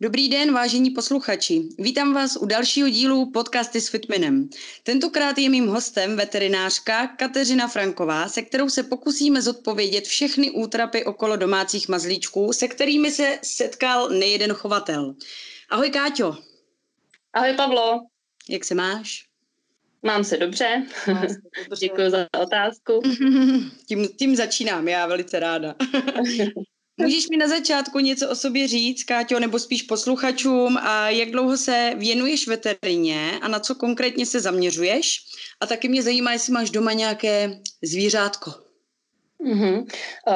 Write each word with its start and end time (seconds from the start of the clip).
Dobrý 0.00 0.28
den, 0.28 0.52
vážení 0.52 0.90
posluchači. 0.90 1.62
Vítám 1.78 2.14
vás 2.14 2.36
u 2.36 2.46
dalšího 2.46 2.88
dílu 2.88 3.30
podcasty 3.30 3.80
s 3.80 3.88
Fitminem. 3.88 4.48
Tentokrát 4.82 5.38
je 5.38 5.48
mým 5.48 5.66
hostem 5.66 6.16
veterinářka 6.16 7.06
Kateřina 7.06 7.68
Franková, 7.68 8.28
se 8.28 8.42
kterou 8.42 8.68
se 8.68 8.82
pokusíme 8.82 9.42
zodpovědět 9.42 10.04
všechny 10.04 10.50
útrapy 10.50 11.04
okolo 11.04 11.36
domácích 11.36 11.88
mazlíčků, 11.88 12.52
se 12.52 12.68
kterými 12.68 13.10
se 13.10 13.38
setkal 13.42 14.08
nejeden 14.08 14.52
chovatel. 14.52 15.14
Ahoj 15.70 15.90
Káťo. 15.90 16.36
Ahoj 17.32 17.54
Pavlo. 17.56 18.00
Jak 18.48 18.64
se 18.64 18.74
máš? 18.74 19.24
Mám 20.02 20.24
se 20.24 20.36
dobře. 20.36 20.86
Děkuji 21.80 22.10
za 22.10 22.26
otázku. 22.42 23.02
tím, 23.86 24.08
tím 24.08 24.36
začínám, 24.36 24.88
já 24.88 25.06
velice 25.06 25.40
ráda. 25.40 25.74
Můžeš 27.00 27.28
mi 27.28 27.36
na 27.36 27.48
začátku 27.48 27.98
něco 27.98 28.30
o 28.30 28.34
sobě 28.34 28.68
říct, 28.68 29.04
Káťo, 29.04 29.40
nebo 29.40 29.58
spíš 29.58 29.82
posluchačům 29.82 30.76
a 30.76 31.10
jak 31.10 31.30
dlouho 31.30 31.56
se 31.56 31.92
věnuješ 31.96 32.48
veterině 32.48 33.38
a 33.42 33.48
na 33.48 33.60
co 33.60 33.74
konkrétně 33.74 34.26
se 34.26 34.40
zaměřuješ? 34.40 35.20
A 35.60 35.66
taky 35.66 35.88
mě 35.88 36.02
zajímá, 36.02 36.32
jestli 36.32 36.52
máš 36.52 36.70
doma 36.70 36.92
nějaké 36.92 37.60
zvířátko. 37.82 38.68
Mm-hmm. 39.46 39.86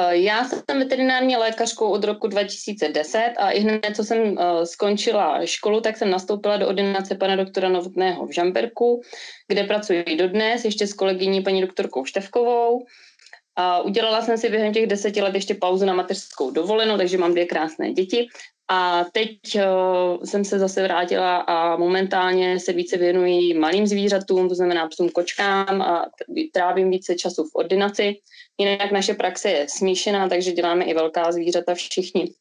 Já 0.09 0.49
jsem 0.49 0.79
veterinární 0.79 1.37
lékařkou 1.37 1.89
od 1.89 2.03
roku 2.03 2.27
2010 2.27 3.33
a 3.37 3.51
i 3.51 3.59
hned, 3.59 3.95
co 3.95 4.03
jsem 4.03 4.31
uh, 4.31 4.63
skončila 4.63 5.45
školu, 5.45 5.81
tak 5.81 5.97
jsem 5.97 6.09
nastoupila 6.09 6.57
do 6.57 6.67
ordinace 6.67 7.15
pana 7.15 7.35
doktora 7.35 7.69
Novotného 7.69 8.27
v 8.27 8.31
Žamberku, 8.31 9.01
kde 9.47 9.63
pracuji 9.63 10.03
dodnes, 10.17 10.65
ještě 10.65 10.87
s 10.87 10.93
kolegyní 10.93 11.41
paní 11.41 11.61
doktorkou 11.61 12.05
Števkovou. 12.05 12.85
A 13.55 13.81
udělala 13.81 14.21
jsem 14.21 14.37
si 14.37 14.49
během 14.49 14.73
těch 14.73 14.87
deseti 14.87 15.21
let 15.21 15.35
ještě 15.35 15.55
pauzu 15.55 15.85
na 15.85 15.93
mateřskou 15.93 16.51
dovolenou, 16.51 16.97
takže 16.97 17.17
mám 17.17 17.31
dvě 17.31 17.45
krásné 17.45 17.93
děti. 17.93 18.27
A 18.67 19.05
teď 19.11 19.39
uh, 19.55 20.23
jsem 20.23 20.45
se 20.45 20.59
zase 20.59 20.83
vrátila 20.83 21.37
a 21.37 21.77
momentálně 21.77 22.59
se 22.59 22.73
více 22.73 22.97
věnuji 22.97 23.53
malým 23.53 23.87
zvířatům, 23.87 24.49
to 24.49 24.55
znamená 24.55 24.87
psům 24.87 25.09
kočkám 25.09 25.81
a 25.81 26.05
trávím 26.53 26.89
více 26.89 27.15
času 27.15 27.43
v 27.43 27.55
ordinaci. 27.55 28.15
Jinak 28.57 28.91
naše 28.91 29.13
praxe 29.13 29.49
je 29.49 29.65
smíšená, 29.69 30.29
takže 30.29 30.51
děláme 30.51 30.85
i 30.85 30.93
velká 30.93 31.31
zvířata 31.31 31.75
všichni. 31.75 32.33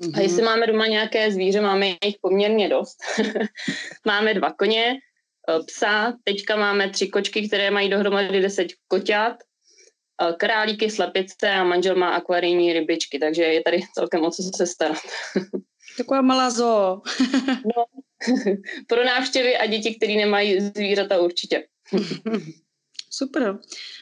Mm-hmm. 0.00 0.18
A 0.18 0.20
jestli 0.20 0.42
máme 0.42 0.66
doma 0.66 0.86
nějaké 0.86 1.32
zvíře, 1.32 1.60
máme 1.60 1.86
jich 1.86 2.16
poměrně 2.20 2.68
dost. 2.68 2.96
máme 4.06 4.34
dva 4.34 4.52
koně, 4.52 4.86
e, 4.90 4.98
psa, 5.66 6.14
teďka 6.24 6.56
máme 6.56 6.90
tři 6.90 7.08
kočky, 7.08 7.48
které 7.48 7.70
mají 7.70 7.88
dohromady 7.88 8.40
deset 8.40 8.66
koťat 8.88 9.36
králíky, 10.38 10.90
slepice 10.90 11.50
a 11.50 11.64
manžel 11.64 11.96
má 11.96 12.08
akvarijní 12.08 12.72
rybičky, 12.72 13.18
takže 13.18 13.42
je 13.42 13.62
tady 13.62 13.80
celkem 13.94 14.24
o 14.24 14.30
co 14.30 14.42
se 14.56 14.66
starat. 14.66 14.98
Taková 15.96 16.22
malá 16.22 16.50
zoo. 16.50 17.02
no, 17.48 17.84
pro 18.88 19.04
návštěvy 19.04 19.56
a 19.56 19.66
děti, 19.66 19.94
které 19.94 20.14
nemají 20.14 20.60
zvířata 20.60 21.20
určitě. 21.20 21.66
Super. 23.10 23.58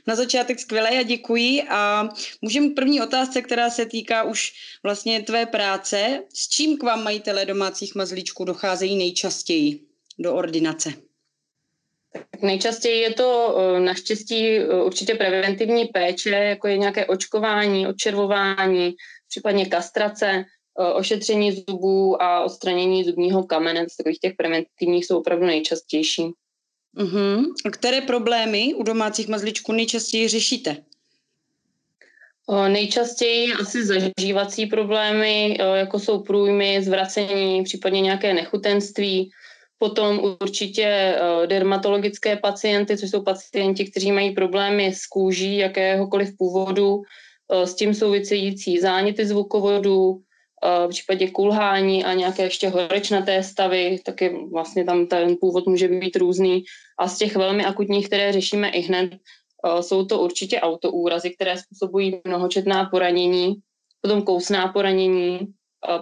Na 0.07 0.15
začátek 0.15 0.61
skvělé 0.61 0.89
a 0.89 1.03
děkuji. 1.03 1.63
A 1.63 2.09
můžeme 2.43 2.71
první 2.71 3.03
otázce, 3.03 3.43
která 3.43 3.71
se 3.71 3.87
týká 3.87 4.23
už 4.23 4.53
vlastně 4.83 5.23
tvé 5.23 5.47
práce. 5.47 6.23
S 6.35 6.49
čím 6.49 6.79
k 6.79 6.83
vám 6.83 7.05
majitele 7.05 7.47
domácích 7.47 7.95
mazlíčků 7.95 8.45
docházejí 8.45 8.97
nejčastěji 8.97 9.81
do 10.19 10.35
ordinace? 10.35 10.93
Tak 12.13 12.43
nejčastěji 12.43 13.01
je 13.01 13.15
to 13.15 13.59
eh, 13.59 13.81
naštěstí 13.81 14.49
eh, 14.49 14.83
určitě 14.83 15.15
preventivní 15.15 15.85
péče, 15.85 16.31
jako 16.31 16.69
je 16.69 16.79
nějaké 16.79 17.07
očkování, 17.07 17.87
odčervování, 17.87 18.95
případně 19.29 19.67
kastrace, 19.67 20.45
eh, 20.81 20.93
ošetření 20.93 21.53
zubů 21.53 22.23
a 22.23 22.45
odstranění 22.45 23.05
zubního 23.05 23.45
kamene. 23.45 23.89
Z 23.89 23.97
takových 23.97 24.19
těch 24.19 24.33
preventivních 24.37 25.07
jsou 25.07 25.19
opravdu 25.19 25.47
nejčastější. 25.47 26.33
Uh-huh. 26.97 27.45
A 27.65 27.71
které 27.71 28.01
problémy 28.01 28.75
u 28.75 28.83
domácích 28.83 29.29
mazličků 29.29 29.73
nejčastěji 29.73 30.29
řešíte? 30.29 30.77
Nejčastěji 32.69 33.53
asi 33.53 33.85
zažívací 33.87 34.67
problémy, 34.67 35.59
jako 35.75 35.99
jsou 35.99 36.23
průjmy, 36.23 36.83
zvracení, 36.83 37.63
případně 37.63 38.01
nějaké 38.01 38.35
nechutenství, 38.35 39.31
Potom 39.83 40.37
určitě 40.41 40.87
eh, 40.87 41.47
dermatologické 41.47 42.37
pacienty, 42.37 42.97
což 42.97 43.11
jsou 43.11 43.23
pacienti, 43.23 43.91
kteří 43.91 44.13
mají 44.13 44.31
problémy 44.31 44.95
s 44.95 45.07
kůží 45.07 45.57
jakéhokoliv 45.57 46.37
původu, 46.39 47.03
eh, 47.53 47.67
s 47.67 47.75
tím 47.75 47.95
související 47.95 48.79
záněty 48.79 49.27
zvukovodu, 49.27 50.23
eh, 50.63 50.87
v 50.87 50.89
případě 50.89 51.31
kulhání 51.31 52.05
a 52.05 52.15
nějaké 52.15 52.43
ještě 52.43 52.69
horečnaté 52.69 53.43
stavy, 53.43 53.99
taky 54.05 54.47
vlastně 54.53 54.85
tam 54.85 55.07
ten 55.07 55.37
původ 55.41 55.67
může 55.67 55.89
být 55.89 56.17
různý. 56.17 56.63
A 56.99 57.09
z 57.09 57.19
těch 57.19 57.37
velmi 57.37 57.65
akutních, 57.65 58.07
které 58.07 58.33
řešíme 58.33 58.69
i 58.71 58.81
hned, 58.81 59.19
jsou 59.81 60.05
to 60.05 60.19
určitě 60.19 60.61
autoúrazy, 60.61 61.31
které 61.31 61.59
způsobují 61.59 62.21
mnohočetná 62.27 62.85
poranění, 62.85 63.55
potom 64.01 64.23
kousná 64.23 64.69
poranění, 64.69 65.39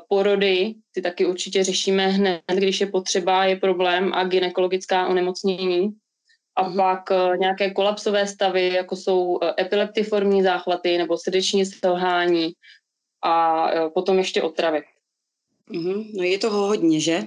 porody, 0.08 0.74
ty 0.92 1.02
taky 1.02 1.26
určitě 1.26 1.64
řešíme 1.64 2.08
hned, 2.08 2.42
když 2.54 2.80
je 2.80 2.86
potřeba, 2.86 3.44
je 3.44 3.56
problém 3.56 4.14
a 4.14 4.24
gynekologická 4.24 5.06
onemocnění. 5.06 5.90
A 6.56 6.68
mm. 6.68 6.76
pak 6.76 7.10
uh, 7.10 7.36
nějaké 7.36 7.70
kolapsové 7.70 8.26
stavy, 8.26 8.68
jako 8.68 8.96
jsou 8.96 9.24
uh, 9.24 9.38
epileptiformní 9.58 10.42
záchvaty 10.42 10.98
nebo 10.98 11.18
srdeční 11.18 11.66
selhání 11.66 12.52
a 13.24 13.66
potom 13.94 14.18
ještě 14.18 14.42
otravy. 14.42 14.82
Mm-hmm. 15.70 16.10
No 16.14 16.22
je 16.22 16.38
toho 16.38 16.66
hodně, 16.66 17.00
že? 17.00 17.22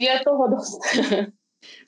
je 0.00 0.20
toho 0.24 0.48
dost. 0.48 0.80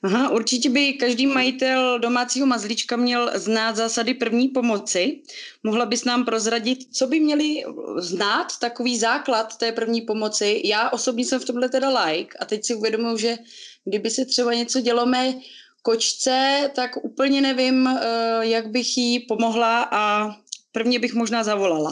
Aha, 0.03 0.29
určitě 0.29 0.69
by 0.69 0.93
každý 0.93 1.27
majitel 1.27 1.99
domácího 1.99 2.45
mazlíčka 2.45 2.95
měl 2.95 3.31
znát 3.33 3.75
zásady 3.75 4.13
první 4.13 4.47
pomoci. 4.47 5.21
Mohla 5.63 5.85
bys 5.85 6.05
nám 6.05 6.25
prozradit, 6.25 6.95
co 6.95 7.07
by 7.07 7.19
měli 7.19 7.63
znát, 7.97 8.59
takový 8.59 8.97
základ 8.97 9.57
té 9.57 9.71
první 9.71 10.01
pomoci? 10.01 10.61
Já 10.65 10.89
osobně 10.89 11.25
jsem 11.25 11.39
v 11.39 11.45
tomhle 11.45 11.69
teda 11.69 12.03
like 12.03 12.37
a 12.39 12.45
teď 12.45 12.65
si 12.65 12.75
uvědomuji, 12.75 13.17
že 13.17 13.37
kdyby 13.85 14.09
se 14.09 14.25
třeba 14.25 14.53
něco 14.53 14.81
dělo 14.81 15.05
mé 15.05 15.33
kočce, 15.81 16.71
tak 16.75 17.05
úplně 17.05 17.41
nevím, 17.41 17.87
eh, 17.87 17.99
jak 18.41 18.67
bych 18.67 18.97
jí 18.97 19.19
pomohla 19.19 19.89
a 19.91 20.35
prvně 20.71 20.99
bych 20.99 21.13
možná 21.13 21.43
zavolala. 21.43 21.91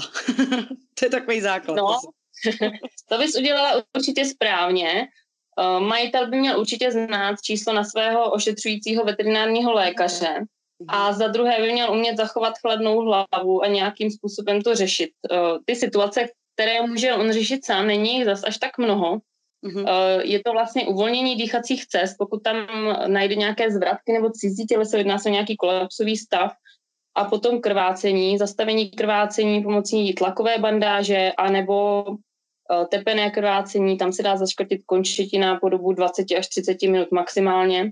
to 0.99 1.05
je 1.05 1.09
takový 1.09 1.41
základ. 1.41 1.75
No, 1.75 1.99
to 3.09 3.17
bys 3.17 3.35
udělala 3.35 3.83
určitě 3.97 4.25
správně. 4.25 5.07
Eh, 5.61 5.79
majitel 5.79 6.29
by 6.29 6.37
měl 6.37 6.59
určitě 6.59 6.91
znát 6.91 7.41
číslo 7.41 7.73
na 7.73 7.83
svého 7.83 8.31
ošetřujícího 8.31 9.03
veterinárního 9.03 9.73
lékaře 9.73 10.45
a 10.87 11.13
za 11.13 11.27
druhé 11.27 11.61
by 11.61 11.71
měl 11.71 11.91
umět 11.91 12.17
zachovat 12.17 12.53
chladnou 12.61 12.99
hlavu 12.99 13.63
a 13.63 13.67
nějakým 13.67 14.11
způsobem 14.11 14.61
to 14.61 14.75
řešit. 14.75 15.09
Eh, 15.31 15.37
ty 15.65 15.75
situace, 15.75 16.27
které 16.53 16.81
může 16.87 17.13
on 17.13 17.31
řešit 17.31 17.65
sám, 17.65 17.87
není 17.87 18.15
jich 18.15 18.25
zas 18.25 18.43
až 18.43 18.57
tak 18.57 18.77
mnoho. 18.77 19.17
Mm-hmm. 19.65 19.85
Je 20.23 20.41
to 20.45 20.51
vlastně 20.51 20.87
uvolnění 20.87 21.35
dýchacích 21.35 21.87
cest, 21.87 22.15
pokud 22.17 22.43
tam 22.43 22.55
najde 23.07 23.35
nějaké 23.35 23.71
zvratky 23.71 24.11
nebo 24.13 24.29
cizí 24.29 24.65
těleso, 24.65 24.97
jedná 24.97 25.19
se 25.19 25.29
o 25.29 25.31
nějaký 25.31 25.55
kolapsový 25.55 26.17
stav, 26.17 26.51
a 27.15 27.25
potom 27.25 27.61
krvácení, 27.61 28.37
zastavení 28.37 28.91
krvácení 28.91 29.63
pomocí 29.63 30.13
tlakové 30.13 30.57
bandáže 30.57 31.31
anebo 31.37 32.05
Eh, 32.05 32.30
tepené 32.89 33.31
krvácení, 33.31 33.97
tam 33.97 34.13
se 34.13 34.23
dá 34.23 34.37
zaškrtit 34.37 34.81
končetina 34.85 35.59
po 35.59 35.69
dobu 35.69 35.93
20 35.93 36.25
až 36.37 36.47
30 36.47 36.81
minut 36.81 37.11
maximálně. 37.11 37.91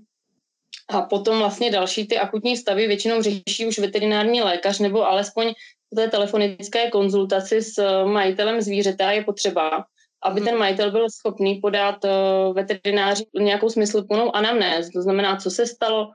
A 0.90 1.02
potom 1.02 1.40
vlastně 1.40 1.72
další 1.72 2.08
ty 2.08 2.18
akutní 2.18 2.58
stavy 2.58 2.88
většinou 2.88 3.22
řeší 3.22 3.68
už 3.68 3.80
veterinární 3.80 4.42
lékař 4.42 4.80
nebo 4.80 5.08
alespoň 5.08 5.54
v 5.94 5.96
té 5.96 6.08
telefonické 6.08 6.90
konzultaci 6.90 7.62
s 7.62 7.78
eh, 7.78 8.06
majitelem 8.06 8.62
zvířete 8.62 9.14
je 9.16 9.24
potřeba, 9.24 9.86
aby 10.24 10.42
ten 10.42 10.58
majitel 10.58 10.92
byl 10.92 11.10
schopný 11.10 11.56
podat 11.56 12.06
eh, 12.06 12.10
veterináři 12.54 13.26
nějakou 13.40 13.70
smysluplnou 13.70 14.36
anamnézu. 14.36 14.90
To 14.94 15.02
znamená, 15.02 15.38
co 15.38 15.52
se 15.52 15.66
stalo, 15.66 16.12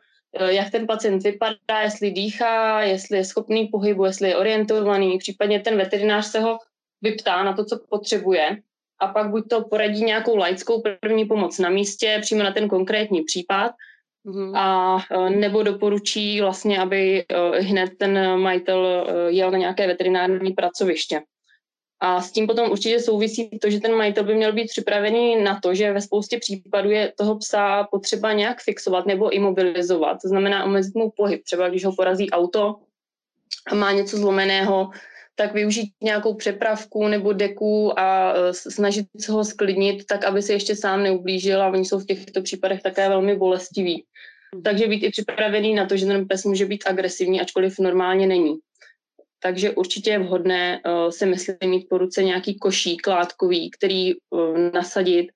jak 0.49 0.71
ten 0.71 0.87
pacient 0.87 1.23
vypadá, 1.23 1.81
jestli 1.83 2.11
dýchá, 2.11 2.83
jestli 2.83 3.17
je 3.17 3.25
schopný 3.25 3.67
pohybu, 3.67 4.05
jestli 4.05 4.29
je 4.29 4.37
orientovaný. 4.37 5.19
Případně 5.19 5.61
ten 5.61 5.77
veterinář 5.77 6.27
se 6.27 6.41
ho 6.41 6.59
vyptá 7.05 7.45
na 7.45 7.53
to, 7.53 7.65
co 7.65 7.81
potřebuje 7.89 8.59
a 9.01 9.07
pak 9.07 9.31
buď 9.31 9.49
to 9.49 9.65
poradí 9.65 10.05
nějakou 10.05 10.37
laickou 10.37 10.83
první 11.01 11.25
pomoc 11.25 11.59
na 11.59 11.71
místě, 11.71 12.19
přímo 12.23 12.43
na 12.43 12.53
ten 12.53 12.69
konkrétní 12.69 13.23
případ, 13.23 13.73
mm-hmm. 14.27 14.57
a 14.57 14.99
e, 15.11 15.31
nebo 15.31 15.63
doporučí 15.63 16.41
vlastně, 16.41 16.81
aby 16.81 17.25
e, 17.29 17.61
hned 17.61 17.91
ten 17.99 18.39
majitel 18.41 18.87
e, 18.87 19.33
jel 19.33 19.51
na 19.51 19.59
nějaké 19.59 19.87
veterinární 19.87 20.53
pracoviště. 20.53 21.23
A 22.01 22.21
s 22.21 22.33
tím 22.33 22.47
potom 22.47 22.71
určitě 22.71 23.01
souvisí 23.01 23.59
to, 23.59 23.71
že 23.71 23.81
ten 23.81 23.95
majitel 23.95 24.25
by 24.25 24.35
měl 24.35 24.53
být 24.53 24.69
připravený 24.69 25.43
na 25.43 25.61
to, 25.61 25.75
že 25.75 25.93
ve 25.93 26.01
spoustě 26.01 26.39
případů 26.39 26.91
je 26.91 27.13
toho 27.17 27.39
psa 27.39 27.89
potřeba 27.91 28.33
nějak 28.33 28.61
fixovat 28.61 29.07
nebo 29.07 29.31
imobilizovat. 29.31 30.19
To 30.23 30.29
znamená 30.29 30.65
omezit 30.65 30.95
mu 30.95 31.11
pohyb. 31.17 31.45
Třeba 31.45 31.69
když 31.69 31.85
ho 31.85 31.97
porazí 31.97 32.31
auto 32.31 32.77
a 33.71 33.75
má 33.75 33.93
něco 33.93 34.17
zlomeného, 34.17 34.91
tak 35.35 35.55
využít 35.55 35.91
nějakou 36.03 36.35
přepravku 36.35 37.09
nebo 37.09 37.33
deku 37.33 37.99
a 37.99 38.35
snažit 38.53 39.07
se 39.19 39.33
ho 39.33 39.45
sklidnit, 39.45 40.07
tak 40.07 40.25
aby 40.25 40.43
se 40.43 40.53
ještě 40.53 40.77
sám 40.77 41.03
neublížil 41.03 41.63
a 41.63 41.69
oni 41.69 41.85
jsou 41.85 41.99
v 41.99 42.07
těchto 42.07 42.43
případech 42.43 42.83
také 42.83 43.09
velmi 43.09 43.37
bolestiví. 43.37 44.05
Takže 44.65 44.87
být 44.87 45.03
i 45.03 45.11
připravený 45.11 45.75
na 45.75 45.87
to, 45.87 45.97
že 45.97 46.07
ten 46.07 46.29
pes 46.29 46.45
může 46.45 46.67
být 46.67 46.85
agresivní, 46.87 47.41
ačkoliv 47.41 47.79
normálně 47.79 48.27
není. 48.27 48.57
Takže 49.43 49.71
určitě 49.71 50.11
je 50.11 50.19
vhodné 50.19 50.81
uh, 50.87 51.11
si 51.11 51.27
myslím 51.27 51.71
mít 51.71 51.87
po 51.89 51.99
ruce 51.99 52.23
nějaký 52.23 52.59
košík 52.59 53.07
látkový, 53.07 53.71
který 53.71 54.15
uh, 54.15 54.59
nasadit 54.75 55.27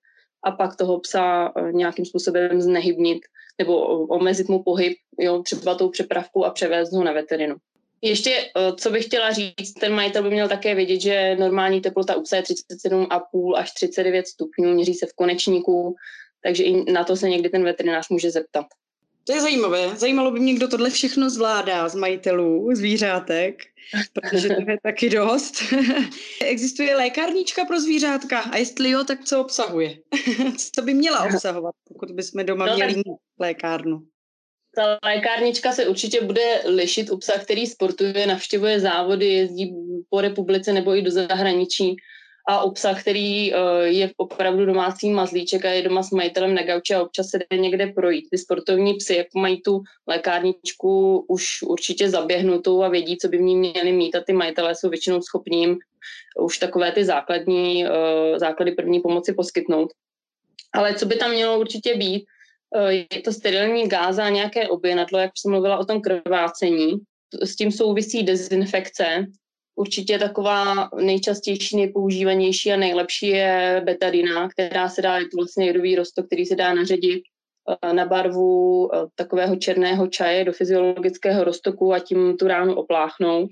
a 0.43 0.51
pak 0.51 0.75
toho 0.75 0.99
psa 0.99 1.55
uh, 1.55 1.71
nějakým 1.71 2.05
způsobem 2.05 2.61
znehybnit 2.61 3.19
nebo 3.57 4.05
omezit 4.07 4.49
mu 4.49 4.63
pohyb, 4.63 4.97
jo, 5.19 5.43
třeba 5.43 5.75
tou 5.75 5.89
přepravkou 5.89 6.45
a 6.45 6.51
převést 6.51 6.93
ho 6.93 7.03
na 7.03 7.11
veterinu. 7.11 7.55
Ještě, 8.01 8.51
co 8.75 8.89
bych 8.89 9.05
chtěla 9.05 9.31
říct, 9.31 9.73
ten 9.79 9.93
majitel 9.93 10.23
by 10.23 10.29
měl 10.29 10.47
také 10.47 10.75
vědět, 10.75 11.01
že 11.01 11.35
normální 11.39 11.81
teplota 11.81 12.15
u 12.15 12.21
psa 12.21 12.35
je 12.35 12.41
37,5 12.41 13.55
až 13.55 13.71
39 13.71 14.27
stupňů, 14.27 14.73
měří 14.73 14.93
se 14.93 15.05
v 15.05 15.13
konečníku, 15.13 15.95
takže 16.43 16.63
i 16.63 16.91
na 16.91 17.03
to 17.03 17.15
se 17.15 17.29
někdy 17.29 17.49
ten 17.49 17.63
veterinář 17.63 18.09
může 18.09 18.31
zeptat. 18.31 18.65
To 19.23 19.33
je 19.33 19.41
zajímavé. 19.41 19.95
Zajímalo 19.95 20.31
by 20.31 20.39
mě, 20.39 20.53
kdo 20.53 20.67
tohle 20.67 20.89
všechno 20.89 21.29
zvládá 21.29 21.89
z 21.89 21.95
majitelů 21.95 22.69
zvířátek, 22.73 23.63
protože 24.13 24.47
to 24.49 24.71
je 24.71 24.77
taky 24.83 25.09
dost. 25.09 25.53
Existuje 26.45 26.95
lékárnička 26.95 27.65
pro 27.65 27.79
zvířátka 27.79 28.39
a 28.39 28.57
jestli 28.57 28.89
jo, 28.89 29.03
tak 29.03 29.23
co 29.23 29.41
obsahuje? 29.41 29.97
co 30.73 30.81
by 30.81 30.93
měla 30.93 31.23
obsahovat, 31.23 31.75
pokud 31.87 32.11
bychom 32.11 32.45
doma 32.45 32.65
no, 32.65 32.75
měli 32.75 32.93
tak... 32.93 33.03
lékárnu? 33.39 34.01
Ta 34.79 34.99
lékárnička 35.03 35.71
se 35.71 35.87
určitě 35.87 36.21
bude 36.21 36.61
lišit 36.65 37.11
u 37.11 37.17
psa, 37.17 37.39
který 37.39 37.67
sportuje, 37.67 38.27
navštěvuje 38.27 38.79
závody, 38.79 39.25
jezdí 39.25 39.75
po 40.09 40.21
republice 40.21 40.73
nebo 40.73 40.95
i 40.95 41.01
do 41.01 41.11
zahraničí 41.11 41.95
a 42.49 42.59
obsah, 42.59 43.01
který 43.01 43.53
uh, 43.53 43.59
je 43.81 44.11
opravdu 44.17 44.65
domácí 44.65 45.09
mazlíček 45.09 45.65
a 45.65 45.69
je 45.69 45.81
doma 45.81 46.03
s 46.03 46.11
majitelem 46.11 46.55
na 46.55 46.63
gauči 46.63 46.93
a 46.93 47.01
občas 47.01 47.27
se 47.27 47.39
jde 47.39 47.57
někde 47.57 47.87
projít. 47.87 48.25
Ty 48.31 48.37
sportovní 48.37 48.93
psy, 48.93 49.15
jak 49.15 49.27
mají 49.35 49.61
tu 49.61 49.81
lékárničku 50.07 51.25
už 51.27 51.61
určitě 51.61 52.09
zaběhnutou 52.09 52.83
a 52.83 52.89
vědí, 52.89 53.17
co 53.17 53.27
by 53.27 53.37
v 53.37 53.41
ní 53.41 53.55
měli 53.55 53.91
mít 53.91 54.15
a 54.15 54.23
ty 54.23 54.33
majitelé 54.33 54.75
jsou 54.75 54.89
většinou 54.89 55.21
schopní 55.21 55.77
už 56.41 56.57
takové 56.57 56.91
ty 56.91 57.05
základní, 57.05 57.85
uh, 57.85 58.37
základy 58.37 58.71
první 58.71 58.99
pomoci 58.99 59.33
poskytnout. 59.33 59.89
Ale 60.73 60.93
co 60.93 61.05
by 61.05 61.15
tam 61.15 61.31
mělo 61.31 61.59
určitě 61.59 61.95
být, 61.95 62.25
je 62.87 63.21
to 63.25 63.33
sterilní 63.33 63.87
gáza 63.87 64.25
a 64.25 64.29
nějaké 64.29 64.67
oběnadlo, 64.67 65.19
jak 65.19 65.31
jsem 65.35 65.51
mluvila 65.51 65.77
o 65.77 65.85
tom 65.85 66.01
krvácení. 66.01 66.99
S 67.43 67.55
tím 67.55 67.71
souvisí 67.71 68.23
dezinfekce, 68.23 69.25
Určitě 69.79 70.19
taková 70.19 70.89
nejčastější, 71.01 71.77
nejpoužívanější 71.77 72.71
a 72.71 72.77
nejlepší 72.77 73.27
je 73.27 73.81
betadina, 73.85 74.49
která 74.49 74.89
se 74.89 75.01
dá, 75.01 75.17
je 75.17 75.23
to 75.23 75.37
vlastně 75.37 75.65
jedový 75.65 75.95
rostok, 75.95 76.25
který 76.25 76.45
se 76.45 76.55
dá 76.55 76.73
naředit 76.73 77.21
eh, 77.83 77.93
na 77.93 78.05
barvu 78.05 78.89
eh, 78.93 78.97
takového 79.15 79.55
černého 79.55 80.07
čaje 80.07 80.45
do 80.45 80.53
fyziologického 80.53 81.43
roztoku 81.43 81.93
a 81.93 81.99
tím 81.99 82.37
tu 82.37 82.47
ránu 82.47 82.75
opláchnout. 82.75 83.49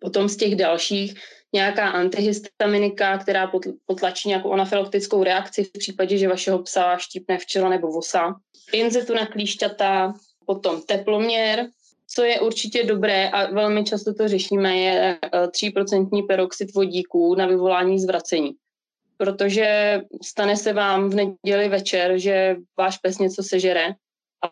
Potom 0.00 0.28
z 0.28 0.36
těch 0.36 0.56
dalších 0.56 1.14
nějaká 1.54 1.88
antihistaminika, 1.88 3.18
která 3.18 3.52
potlačí 3.86 4.28
nějakou 4.28 4.52
anafylaktickou 4.52 5.24
reakci 5.24 5.64
v 5.64 5.72
případě, 5.72 6.18
že 6.18 6.28
vašeho 6.28 6.62
psa 6.62 6.96
štípne 6.98 7.38
včela 7.38 7.68
nebo 7.68 7.88
vosa. 7.92 8.34
Pinzetu 8.70 9.14
na 9.14 9.26
klíšťata, 9.26 10.14
potom 10.46 10.82
teploměr, 10.82 11.66
co 12.06 12.22
je 12.22 12.40
určitě 12.40 12.84
dobré 12.84 13.28
a 13.28 13.52
velmi 13.52 13.84
často 13.84 14.14
to 14.14 14.28
řešíme, 14.28 14.76
je 14.76 15.18
3% 15.22 16.08
eh, 16.12 16.26
peroxid 16.26 16.74
vodíků 16.74 17.34
na 17.34 17.46
vyvolání 17.46 17.98
zvracení. 17.98 18.52
Protože 19.16 20.00
stane 20.22 20.56
se 20.56 20.72
vám 20.72 21.10
v 21.10 21.14
neděli 21.14 21.68
večer, 21.68 22.18
že 22.18 22.56
váš 22.78 22.98
pes 22.98 23.18
něco 23.18 23.42
sežere 23.42 23.94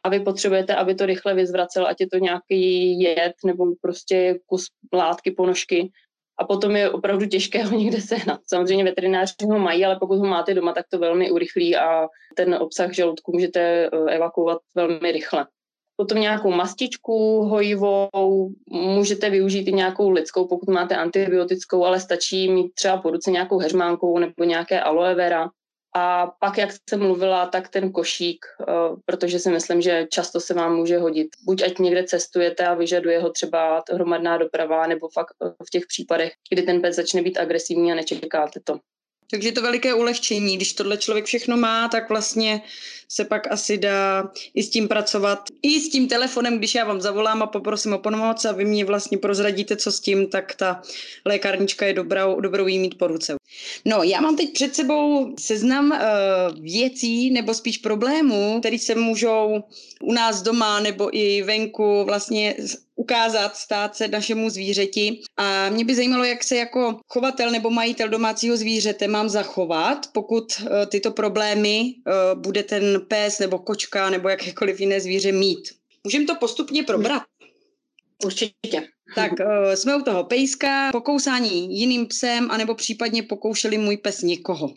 a 0.05 0.09
vy 0.09 0.21
potřebujete, 0.21 0.75
aby 0.75 0.95
to 0.95 1.07
rychle 1.07 1.35
vyzvracel, 1.35 1.87
ať 1.87 2.01
je 2.01 2.09
to 2.09 2.19
nějaký 2.19 3.01
jed 3.01 3.33
nebo 3.45 3.67
prostě 3.81 4.39
kus 4.47 4.67
látky, 4.93 5.31
ponožky. 5.31 5.91
A 6.39 6.45
potom 6.45 6.77
je 6.77 6.91
opravdu 6.91 7.27
těžké 7.27 7.65
ho 7.65 7.77
někde 7.79 8.01
sehnat. 8.01 8.41
Samozřejmě 8.47 8.85
veterináři 8.85 9.33
ho 9.51 9.59
mají, 9.59 9.85
ale 9.85 9.97
pokud 10.01 10.19
ho 10.19 10.27
máte 10.27 10.55
doma, 10.55 10.73
tak 10.73 10.87
to 10.91 10.99
velmi 10.99 11.31
urychlí 11.31 11.77
a 11.77 12.07
ten 12.37 12.55
obsah 12.55 12.93
žaludku 12.93 13.33
můžete 13.33 13.61
eh, 13.61 14.17
evakuovat 14.17 14.59
velmi 14.75 15.13
rychle 15.13 15.47
potom 16.01 16.21
nějakou 16.21 16.51
mastičku 16.51 17.43
hojivou, 17.45 18.51
můžete 18.71 19.31
využít 19.31 19.69
i 19.69 19.73
nějakou 19.73 20.11
lidskou, 20.11 20.47
pokud 20.47 20.69
máte 20.69 20.97
antibiotickou, 20.97 21.85
ale 21.85 22.01
stačí 22.01 22.53
mít 22.53 22.75
třeba 22.75 22.97
po 22.97 23.11
ruce 23.11 23.31
nějakou 23.31 23.59
heřmánkou 23.59 24.19
nebo 24.19 24.45
nějaké 24.45 24.81
aloe 24.81 25.15
vera. 25.15 25.51
A 25.99 26.27
pak, 26.41 26.59
jak 26.59 26.71
jsem 26.91 27.01
mluvila, 27.01 27.47
tak 27.47 27.69
ten 27.69 27.93
košík, 27.93 28.47
eh, 28.61 28.65
protože 29.05 29.39
si 29.39 29.51
myslím, 29.51 29.83
že 29.83 30.07
často 30.11 30.41
se 30.41 30.55
vám 30.55 30.77
může 30.77 30.99
hodit. 30.99 31.29
Buď 31.45 31.63
ať 31.63 31.79
někde 31.79 32.05
cestujete 32.05 32.67
a 32.67 32.75
vyžaduje 32.75 33.21
ho 33.21 33.31
třeba 33.31 33.85
hromadná 33.93 34.39
doprava, 34.39 34.87
nebo 34.87 35.09
fakt 35.09 35.35
eh, 35.43 35.65
v 35.67 35.71
těch 35.71 35.87
případech, 35.87 36.33
kdy 36.51 36.63
ten 36.63 36.81
pes 36.81 36.97
začne 36.97 37.23
být 37.23 37.39
agresivní 37.39 37.93
a 37.93 37.95
nečekáte 37.95 38.61
to. 38.65 38.79
Takže 39.31 39.53
to 39.53 39.63
veliké 39.63 39.95
ulehčení, 39.95 40.57
když 40.57 40.73
tohle 40.73 40.97
člověk 40.97 41.25
všechno 41.25 41.57
má, 41.57 41.89
tak 41.89 42.09
vlastně 42.09 42.63
se 43.09 43.25
pak 43.25 43.53
asi 43.53 43.79
dá 43.79 44.31
i 44.55 44.63
s 44.63 44.71
tím 44.71 44.89
pracovat. 44.89 45.39
I 45.63 45.81
s 45.81 45.89
tím 45.89 46.09
telefonem, 46.09 46.59
když 46.59 46.75
já 46.75 46.85
vám 46.85 47.01
zavolám 47.01 47.43
a 47.43 47.47
poprosím 47.47 47.93
o 47.93 47.99
pomoc 47.99 48.45
a 48.45 48.53
vy 48.53 48.65
mě 48.65 48.85
vlastně 48.85 49.19
prozradíte, 49.19 49.77
co 49.77 49.93
s 49.93 50.01
tím, 50.01 50.27
tak 50.27 50.55
ta 50.55 50.83
lékárnička 51.25 51.87
je 51.87 51.93
dobrou, 51.93 52.41
dobrou 52.41 52.67
jí 52.67 52.79
mít 52.79 52.99
po 52.99 53.07
ruce. 53.07 53.38
No, 53.85 54.03
já 54.03 54.21
mám 54.21 54.37
teď 54.37 54.53
před 54.53 54.75
sebou 54.75 55.35
seznam 55.39 55.91
uh, 55.91 55.99
věcí 56.63 57.31
nebo 57.31 57.55
spíš 57.55 57.79
problémů, 57.79 58.61
které 58.61 58.79
se 58.79 58.95
můžou 58.95 59.63
u 60.03 60.13
nás 60.13 60.43
doma 60.43 60.81
nebo 60.81 61.17
i 61.17 61.43
venku 61.43 62.05
vlastně 62.05 62.57
ukázat, 62.97 63.57
stát 63.57 63.97
se 63.97 64.09
našemu 64.09 64.51
zvířeti. 64.51 65.21
A 65.37 65.69
mě 65.69 65.85
by 65.85 65.95
zajímalo, 65.95 66.25
jak 66.25 66.45
se 66.45 66.57
jako 66.57 67.01
chovatel 67.09 67.51
nebo 67.51 67.71
majitel 67.71 68.09
domácího 68.09 68.57
zvířete 68.57 69.09
mám 69.09 69.29
zachovat, 69.29 70.07
pokud 70.13 70.45
uh, 70.61 70.69
tyto 70.87 71.11
problémy 71.11 71.81
uh, 71.83 72.41
bude 72.41 72.63
ten 72.63 73.01
pes 73.09 73.39
nebo 73.39 73.59
kočka 73.59 74.11
nebo 74.11 74.29
jakékoliv 74.29 74.81
jiné 74.81 75.01
zvíře 75.01 75.33
mít. 75.33 75.69
Můžeme 76.05 76.25
to 76.25 76.35
postupně 76.35 76.83
probrat. 76.83 77.23
Určitě. 78.25 78.89
Tak 79.15 79.33
uh, 79.33 79.73
jsme 79.75 79.97
u 79.97 80.03
toho 80.03 80.25
pejska, 80.25 80.91
pokousání 80.93 81.79
jiným 81.79 82.07
psem, 82.07 82.51
anebo 82.51 82.75
případně 82.75 83.23
pokoušeli 83.23 83.79
můj 83.79 83.97
pes 83.97 84.23
někoho. 84.23 84.71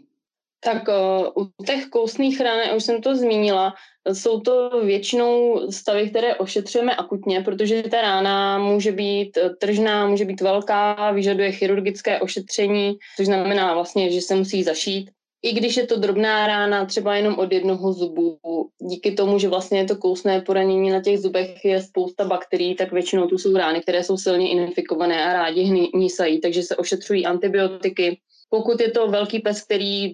Tak 0.63 0.87
uh, 0.87 1.43
u 1.43 1.63
těch 1.63 1.85
kousných 1.85 2.41
ran, 2.41 2.59
už 2.75 2.83
jsem 2.83 3.01
to 3.01 3.15
zmínila, 3.15 3.73
jsou 4.13 4.39
to 4.39 4.81
většinou 4.85 5.61
stavy, 5.71 6.09
které 6.09 6.35
ošetřujeme 6.35 6.95
akutně, 6.95 7.41
protože 7.41 7.83
ta 7.83 8.01
rána 8.01 8.57
může 8.57 8.91
být 8.91 9.37
tržná, 9.59 10.07
může 10.07 10.25
být 10.25 10.41
velká, 10.41 11.11
vyžaduje 11.11 11.51
chirurgické 11.51 12.19
ošetření, 12.19 12.93
což 13.17 13.25
znamená 13.25 13.73
vlastně, 13.73 14.11
že 14.11 14.21
se 14.21 14.35
musí 14.35 14.63
zašít 14.63 15.11
i 15.43 15.53
když 15.53 15.77
je 15.77 15.87
to 15.87 15.99
drobná 15.99 16.47
rána, 16.47 16.85
třeba 16.85 17.15
jenom 17.15 17.39
od 17.39 17.53
jednoho 17.53 17.93
zubu, 17.93 18.39
díky 18.79 19.11
tomu, 19.11 19.39
že 19.39 19.49
vlastně 19.49 19.79
je 19.79 19.85
to 19.85 19.95
kousné 19.95 20.41
poranění 20.41 20.89
na 20.89 21.01
těch 21.01 21.19
zubech, 21.19 21.65
je 21.65 21.81
spousta 21.81 22.25
bakterií, 22.25 22.75
tak 22.75 22.91
většinou 22.91 23.27
tu 23.27 23.37
jsou 23.37 23.57
rány, 23.57 23.81
které 23.81 24.03
jsou 24.03 24.17
silně 24.17 24.49
infikované 24.49 25.25
a 25.25 25.33
rádi 25.33 25.89
hnísají, 25.93 26.41
takže 26.41 26.63
se 26.63 26.75
ošetřují 26.75 27.25
antibiotiky. 27.25 28.19
Pokud 28.49 28.81
je 28.81 28.91
to 28.91 29.07
velký 29.07 29.39
pes, 29.39 29.63
který 29.63 30.13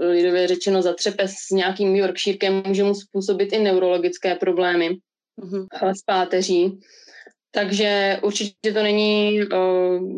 lidově 0.00 0.46
řečeno 0.46 0.82
zatřepe 0.82 1.28
s 1.28 1.50
nějakým 1.50 1.96
Yorkshirkem, 1.96 2.62
může 2.66 2.84
mu 2.84 2.94
způsobit 2.94 3.52
i 3.52 3.58
neurologické 3.58 4.34
problémy 4.34 4.96
mm-hmm. 5.40 5.92
s 5.98 6.02
páteří. 6.02 6.80
Takže 7.50 8.18
určitě 8.22 8.72
to 8.72 8.82
není 8.82 9.40
uh, 9.42 10.10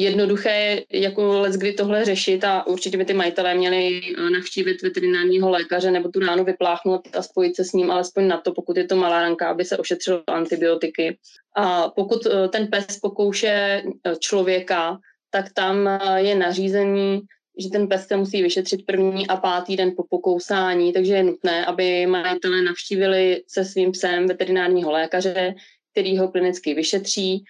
jednoduché 0.00 0.82
jako 0.92 1.40
let 1.40 1.52
kdy 1.52 1.72
tohle 1.72 2.04
řešit 2.04 2.44
a 2.44 2.66
určitě 2.66 2.98
by 2.98 3.04
ty 3.04 3.12
majitelé 3.14 3.54
měli 3.54 4.00
eh, 4.00 4.30
navštívit 4.30 4.82
veterinárního 4.82 5.50
lékaře 5.50 5.90
nebo 5.90 6.08
tu 6.08 6.20
ránu 6.20 6.44
vypláchnout 6.44 7.08
a 7.16 7.22
spojit 7.22 7.56
se 7.56 7.64
s 7.64 7.72
ním 7.72 7.90
alespoň 7.90 8.28
na 8.28 8.40
to, 8.40 8.52
pokud 8.52 8.76
je 8.76 8.84
to 8.84 8.96
malá 8.96 9.22
ranka, 9.22 9.48
aby 9.48 9.64
se 9.64 9.76
ošetřilo 9.76 10.22
antibiotiky. 10.26 11.18
A 11.56 11.88
pokud 11.88 12.26
eh, 12.26 12.48
ten 12.48 12.66
pes 12.66 12.98
pokouše 13.02 13.82
eh, 14.06 14.16
člověka, 14.18 14.98
tak 15.30 15.52
tam 15.52 16.00
je 16.16 16.34
nařízení, 16.34 17.20
že 17.58 17.70
ten 17.70 17.88
pes 17.88 18.06
se 18.06 18.16
musí 18.16 18.42
vyšetřit 18.42 18.86
první 18.86 19.26
a 19.26 19.36
pátý 19.36 19.76
den 19.76 19.92
po 19.96 20.04
pokousání, 20.10 20.92
takže 20.92 21.14
je 21.14 21.22
nutné, 21.22 21.66
aby 21.66 22.06
majitelé 22.06 22.62
navštívili 22.62 23.42
se 23.46 23.64
svým 23.64 23.92
psem 23.92 24.26
veterinárního 24.26 24.90
lékaře, 24.90 25.54
který 25.92 26.18
ho 26.18 26.28
klinicky 26.28 26.74
vyšetří 26.74 27.44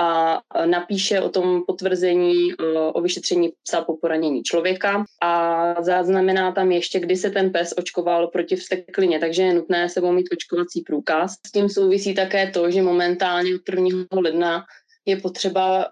a 0.00 0.40
napíše 0.64 1.20
o 1.20 1.28
tom 1.28 1.62
potvrzení 1.66 2.54
o 2.92 3.00
vyšetření 3.00 3.52
psa 3.62 3.84
po 3.84 3.96
poranění 3.96 4.42
člověka 4.42 5.04
a 5.22 5.82
zaznamená 5.82 6.52
tam 6.52 6.72
ještě, 6.72 7.00
kdy 7.00 7.16
se 7.16 7.30
ten 7.30 7.52
pes 7.52 7.74
očkoval 7.78 8.26
proti 8.26 8.56
vsteklině, 8.56 9.18
takže 9.18 9.42
je 9.42 9.54
nutné 9.54 9.88
sebou 9.88 10.12
mít 10.12 10.28
očkovací 10.32 10.80
průkaz. 10.80 11.32
S 11.46 11.52
tím 11.52 11.68
souvisí 11.68 12.14
také 12.14 12.50
to, 12.50 12.70
že 12.70 12.82
momentálně 12.82 13.54
od 13.54 13.68
1. 13.68 14.06
ledna 14.12 14.64
je 15.06 15.16
potřeba, 15.16 15.82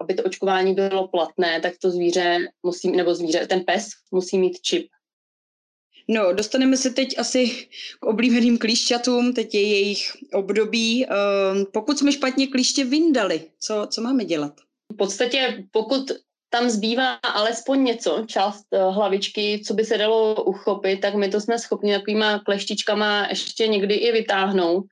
aby 0.00 0.14
to 0.14 0.22
očkování 0.22 0.74
bylo 0.74 1.08
platné, 1.08 1.60
tak 1.60 1.72
to 1.82 1.90
zvíře 1.90 2.38
musí, 2.62 2.90
nebo 2.90 3.14
zvíře, 3.14 3.46
ten 3.46 3.60
pes 3.60 3.88
musí 4.10 4.38
mít 4.38 4.60
čip. 4.60 4.86
No, 6.08 6.32
dostaneme 6.32 6.76
se 6.76 6.90
teď 6.90 7.18
asi 7.18 7.68
k 8.00 8.06
oblíbeným 8.06 8.58
klíšťatům, 8.58 9.32
teď 9.32 9.54
je 9.54 9.62
jejich 9.62 10.12
období. 10.32 11.06
Uh, 11.06 11.64
pokud 11.72 11.98
jsme 11.98 12.12
špatně 12.12 12.46
klíště 12.46 12.84
vyndali, 12.84 13.42
co, 13.60 13.86
co 13.90 14.02
máme 14.02 14.24
dělat? 14.24 14.52
V 14.92 14.96
podstatě, 14.96 15.64
pokud 15.70 16.12
tam 16.50 16.70
zbývá 16.70 17.14
alespoň 17.14 17.84
něco, 17.84 18.24
část 18.26 18.66
uh, 18.70 18.94
hlavičky, 18.94 19.62
co 19.66 19.74
by 19.74 19.84
se 19.84 19.98
dalo 19.98 20.44
uchopit, 20.44 21.00
tak 21.00 21.14
my 21.14 21.28
to 21.28 21.40
jsme 21.40 21.58
schopni 21.58 21.92
takovýma 21.92 22.38
kleštičkama 22.38 23.26
ještě 23.28 23.68
někdy 23.68 23.94
i 23.94 24.12
vytáhnout. 24.12 24.84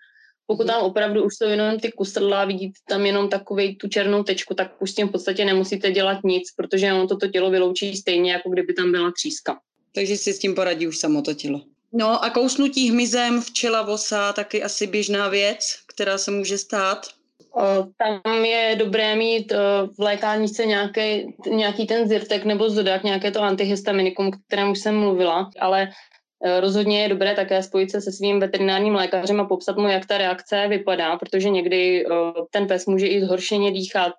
Pokud 0.47 0.67
tam 0.67 0.83
opravdu 0.83 1.25
už 1.25 1.35
jsou 1.37 1.49
jenom 1.49 1.81
ty 1.81 1.93
kusrdla, 1.93 2.45
vidíte 2.45 2.79
tam 2.89 3.07
jenom 3.07 3.29
takový 3.29 3.77
tu 3.77 3.89
černou 3.89 4.23
tečku, 4.23 4.55
tak 4.55 4.83
už 4.83 4.91
s 4.91 4.95
tím 4.95 5.09
v 5.09 5.13
podstatě 5.13 5.45
nemusíte 5.45 5.91
dělat 5.91 6.19
nic, 6.25 6.43
protože 6.57 6.93
on 6.93 7.09
toto 7.09 7.29
tělo 7.29 7.51
vyloučí 7.51 7.97
stejně, 7.97 8.33
jako 8.33 8.51
kdyby 8.51 8.75
tam 8.75 8.93
byla 8.93 9.13
tříska. 9.13 9.59
Takže 9.95 10.17
si 10.17 10.33
s 10.33 10.39
tím 10.39 10.55
poradí 10.55 10.87
už 10.87 10.99
samo 10.99 11.23
to 11.23 11.35
tělo. 11.35 11.61
No 11.93 12.25
a 12.25 12.31
kousnutí 12.31 12.91
hmyzem, 12.91 13.43
včela, 13.43 13.83
vosa, 13.83 14.33
taky 14.33 14.63
asi 14.63 14.87
běžná 14.87 15.29
věc, 15.29 15.77
která 15.87 16.19
se 16.19 16.31
může 16.31 16.59
stát. 16.59 17.07
Tam 17.99 18.45
je 18.45 18.77
dobré 18.79 19.17
mít 19.17 19.53
v 19.99 19.99
lékárničce 19.99 20.67
nějaký, 20.67 21.35
nějaký 21.51 21.87
ten 21.87 22.09
zirtek 22.09 22.45
nebo 22.45 22.71
zodak, 22.71 23.05
nějaké 23.05 23.31
to 23.31 23.43
antihistaminikum, 23.43 24.27
o 24.27 24.31
kterém 24.47 24.71
už 24.71 24.79
jsem 24.79 24.97
mluvila, 24.97 25.51
ale 25.61 25.89
rozhodně 26.61 27.03
je 27.03 27.09
dobré 27.09 27.35
také 27.35 27.63
spojit 27.63 27.91
se 27.91 28.01
se 28.01 28.13
svým 28.13 28.41
veterinárním 28.41 28.95
lékařem 28.95 29.41
a 29.41 29.45
popsat 29.45 29.77
mu, 29.77 29.89
jak 29.89 30.07
ta 30.07 30.19
reakce 30.19 30.69
vypadá, 30.69 31.17
protože 31.17 31.51
někdy 31.51 32.05
ten 32.51 32.67
pes 32.67 32.87
může 32.87 33.07
i 33.07 33.25
zhoršeně 33.25 33.73
dýchat, 33.73 34.13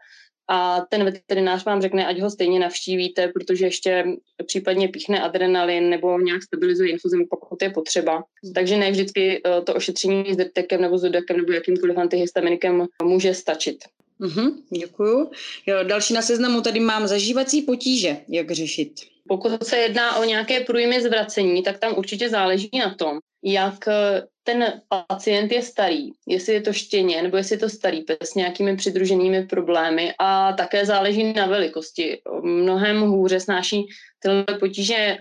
a 0.49 0.81
ten 0.89 1.03
veterinář 1.03 1.65
vám 1.65 1.81
řekne, 1.81 2.07
ať 2.07 2.19
ho 2.19 2.29
stejně 2.29 2.59
navštívíte, 2.59 3.27
protože 3.27 3.65
ještě 3.65 4.05
případně 4.45 4.87
píchne 4.87 5.21
adrenalin 5.21 5.89
nebo 5.89 6.19
nějak 6.19 6.43
stabilizuje 6.43 6.89
infuzem, 6.91 7.25
pokud 7.29 7.61
je 7.61 7.69
potřeba. 7.69 8.23
Takže 8.55 8.77
ne 8.77 8.91
vždycky 8.91 9.41
eh, 9.45 9.61
to 9.61 9.73
ošetření 9.73 10.33
s 10.33 10.37
drtekem 10.37 10.81
nebo 10.81 10.97
zodakem 10.97 11.37
nebo 11.37 11.51
jakýmkoliv 11.51 11.97
antihistaminikem 11.97 12.87
může 13.03 13.33
stačit. 13.33 13.77
Mm-hmm, 14.21 14.53
děkuju. 14.69 15.31
Jo, 15.65 15.83
další 15.83 16.13
na 16.13 16.21
seznamu 16.21 16.61
tady 16.61 16.79
mám 16.79 17.07
zažívací 17.07 17.61
potíže, 17.61 18.17
jak 18.29 18.51
řešit. 18.51 18.93
Pokud 19.27 19.63
se 19.63 19.77
jedná 19.77 20.15
o 20.15 20.23
nějaké 20.23 20.59
průjmy 20.59 21.01
zvracení, 21.01 21.63
tak 21.63 21.79
tam 21.79 21.97
určitě 21.97 22.29
záleží 22.29 22.69
na 22.79 22.95
tom, 22.95 23.19
jak 23.43 23.87
eh, 23.87 24.27
ten 24.43 24.81
pacient 25.07 25.51
je 25.51 25.61
starý, 25.61 26.09
jestli 26.27 26.53
je 26.53 26.61
to 26.61 26.73
štěně 26.73 27.23
nebo 27.23 27.37
jestli 27.37 27.55
je 27.55 27.59
to 27.59 27.69
starý 27.69 28.01
pes 28.01 28.17
s 28.23 28.35
nějakými 28.35 28.77
přidruženými 28.77 29.43
problémy 29.43 30.13
a 30.19 30.53
také 30.53 30.85
záleží 30.85 31.33
na 31.33 31.45
velikosti. 31.45 32.21
Mnohem 32.41 33.01
hůře 33.01 33.39
snáší 33.39 33.85
tyhle 34.19 34.45
potíže 34.59 34.95
eh, 34.95 35.19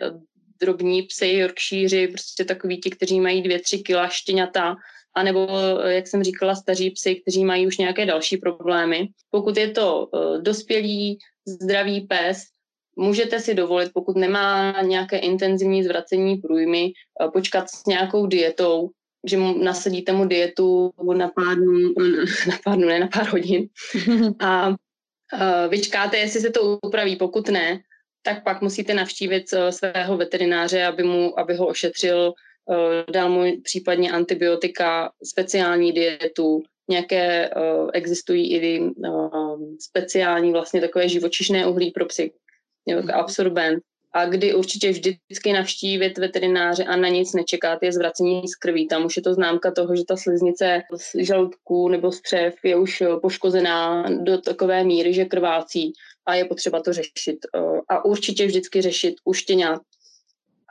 drobní 0.60 1.02
psy, 1.02 1.28
yorkshíři, 1.28 2.08
prostě 2.08 2.44
takový 2.44 2.80
ti, 2.80 2.90
kteří 2.90 3.20
mají 3.20 3.42
dvě, 3.42 3.60
tři 3.60 3.78
kila 3.78 4.08
štěňata, 4.08 4.76
anebo, 5.14 5.48
eh, 5.84 5.94
jak 5.94 6.06
jsem 6.06 6.24
říkala, 6.24 6.54
staří 6.54 6.90
psy, 6.90 7.14
kteří 7.14 7.44
mají 7.44 7.66
už 7.66 7.78
nějaké 7.78 8.06
další 8.06 8.36
problémy. 8.36 9.08
Pokud 9.30 9.56
je 9.56 9.70
to 9.70 10.08
dospělý, 10.40 11.18
zdravý 11.46 12.00
pes, 12.00 12.42
můžete 12.96 13.40
si 13.40 13.54
dovolit, 13.54 13.90
pokud 13.94 14.16
nemá 14.16 14.74
nějaké 14.82 15.18
intenzivní 15.18 15.84
zvracení 15.84 16.36
průjmy, 16.36 16.92
eh, 16.92 17.28
počkat 17.32 17.70
s 17.70 17.86
nějakou 17.86 18.26
dietou, 18.26 18.90
že 19.26 19.36
mu 19.36 19.64
nasadíte 19.64 20.12
mu 20.12 20.24
dietu 20.24 20.92
na 21.16 21.28
pár 21.28 21.56
dnů, 21.56 21.94
na 22.48 22.58
pár 22.64 22.76
dnů, 22.76 22.88
ne 22.88 23.00
na 23.00 23.08
pár 23.08 23.26
hodin 23.26 23.68
a 24.40 24.74
eh, 25.32 25.68
vyčkáte, 25.68 26.18
jestli 26.18 26.40
se 26.40 26.50
to 26.50 26.78
upraví. 26.82 27.16
Pokud 27.16 27.48
ne, 27.48 27.80
tak 28.22 28.44
pak 28.44 28.62
musíte 28.62 28.94
navštívit 28.94 29.52
eh, 29.52 29.72
svého 29.72 30.16
veterináře, 30.16 30.84
aby, 30.84 31.02
mu, 31.02 31.40
aby 31.40 31.56
ho 31.56 31.66
ošetřil, 31.66 32.32
dal 33.12 33.28
mu 33.28 33.60
případně 33.62 34.12
antibiotika, 34.12 35.12
speciální 35.24 35.92
dietu, 35.92 36.62
nějaké 36.88 37.50
existují 37.92 38.52
i 38.52 38.80
speciální 39.80 40.52
vlastně 40.52 40.80
takové 40.80 41.08
živočišné 41.08 41.66
uhlí 41.66 41.90
pro 41.90 42.06
psy, 42.06 42.32
jako 42.88 43.14
absorbent. 43.14 43.82
A 44.12 44.26
kdy 44.26 44.54
určitě 44.54 44.90
vždycky 44.90 45.52
navštívit 45.52 46.18
veterináře 46.18 46.84
a 46.84 46.96
na 46.96 47.08
nic 47.08 47.32
nečekat 47.32 47.82
je 47.82 47.92
zvracení 47.92 48.48
z 48.48 48.54
krví. 48.54 48.88
Tam 48.88 49.04
už 49.04 49.16
je 49.16 49.22
to 49.22 49.34
známka 49.34 49.70
toho, 49.70 49.96
že 49.96 50.04
ta 50.08 50.16
sliznice 50.16 50.82
z 50.96 51.24
žaludku 51.24 51.88
nebo 51.88 52.12
střev 52.12 52.54
je 52.64 52.76
už 52.76 53.02
poškozená 53.22 54.10
do 54.10 54.38
takové 54.38 54.84
míry, 54.84 55.14
že 55.14 55.24
krvácí 55.24 55.92
a 56.26 56.34
je 56.34 56.44
potřeba 56.44 56.82
to 56.82 56.92
řešit. 56.92 57.38
A 57.88 58.04
určitě 58.04 58.46
vždycky 58.46 58.82
řešit 58.82 59.14
u 59.24 59.32
štěňat 59.32 59.80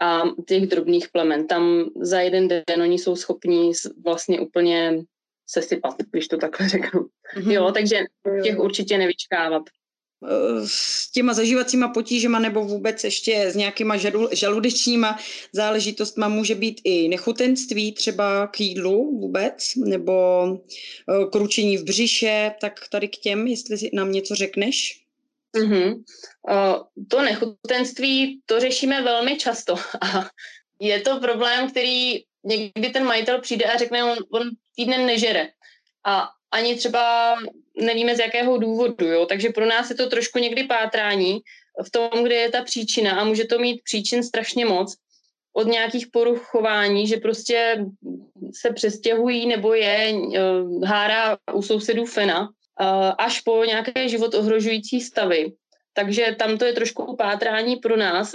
a 0.02 0.24
těch 0.48 0.68
drobných 0.68 1.10
plemen. 1.10 1.48
Tam 1.48 1.86
za 2.02 2.20
jeden 2.20 2.48
den 2.48 2.82
oni 2.82 3.00
jsou 3.00 3.16
schopní 3.16 3.72
vlastně 4.04 4.40
úplně 4.40 5.04
sesypat, 5.48 5.96
když 6.12 6.28
to 6.28 6.38
takhle 6.38 6.70
řeknu. 6.70 7.02
Mm-hmm. 7.02 7.52
Jo, 7.52 7.72
takže 7.72 8.00
těch 8.44 8.60
určitě 8.60 8.98
nevyčkávat 8.98 9.64
s 10.66 11.12
těma 11.12 11.34
zažívacíma 11.34 11.88
potížema 11.88 12.40
nebo 12.40 12.66
vůbec 12.66 13.04
ještě 13.04 13.52
s 13.52 13.56
nějakýma 13.56 13.96
žaludečníma 14.32 15.20
záležitostma 15.54 16.28
může 16.28 16.56
být 16.56 16.82
i 16.84 17.08
nechutenství 17.08 17.92
třeba 17.92 18.48
k 18.48 18.60
jídlu 18.60 19.20
vůbec, 19.20 19.76
nebo 19.76 20.46
e, 20.48 21.26
kručení 21.32 21.78
v 21.78 21.84
břiše, 21.84 22.52
tak 22.62 22.74
tady 22.92 23.08
k 23.08 23.18
těm, 23.18 23.48
jestli 23.48 23.90
nám 23.94 24.12
něco 24.12 24.36
řekneš? 24.36 25.02
Mm-hmm. 25.56 26.04
To 27.08 27.22
nechutenství, 27.22 28.42
to 28.46 28.60
řešíme 28.60 29.02
velmi 29.02 29.38
často 29.38 29.76
a 30.02 30.30
je 30.80 31.02
to 31.02 31.20
problém, 31.20 31.70
který 31.70 32.24
někdy 32.44 32.90
ten 32.94 33.04
majitel 33.04 33.42
přijde 33.42 33.66
a 33.66 33.78
řekne, 33.78 34.04
on, 34.04 34.18
on 34.34 34.50
týden 34.76 35.06
nežere. 35.06 35.48
A 36.06 36.30
ani 36.52 36.76
třeba 36.76 37.36
nevíme 37.82 38.16
z 38.16 38.20
jakého 38.20 38.58
důvodu, 38.58 39.06
jo? 39.06 39.26
takže 39.26 39.50
pro 39.50 39.66
nás 39.66 39.90
je 39.90 39.96
to 39.96 40.10
trošku 40.10 40.40
někdy 40.40 40.64
pátrání 40.64 41.40
v 41.86 41.92
tom, 41.92 42.24
kde 42.24 42.36
je 42.36 42.52
ta 42.52 42.64
příčina 42.64 43.20
a 43.20 43.24
může 43.24 43.46
to 43.46 43.60
mít 43.60 43.82
příčin 43.84 44.24
strašně 44.24 44.66
moc 44.66 44.96
od 45.54 45.68
nějakých 45.68 46.08
poruch 46.08 46.42
chování, 46.44 47.08
že 47.08 47.18
prostě 47.18 47.86
se 48.62 48.74
přestěhují 48.74 49.48
nebo 49.48 49.74
je 49.74 50.14
uh, 50.14 50.84
hára 50.86 51.38
u 51.54 51.62
sousedů 51.62 52.06
fena, 52.06 52.42
uh, 52.42 52.48
až 53.18 53.42
po 53.42 53.66
nějaké 53.66 54.10
život 54.10 54.34
ohrožující 54.34 55.02
stavy. 55.02 55.52
Takže 55.94 56.36
tam 56.40 56.58
to 56.58 56.66
je 56.66 56.74
trošku 56.74 57.16
pátrání 57.16 57.76
pro 57.76 57.98
nás, 57.98 58.32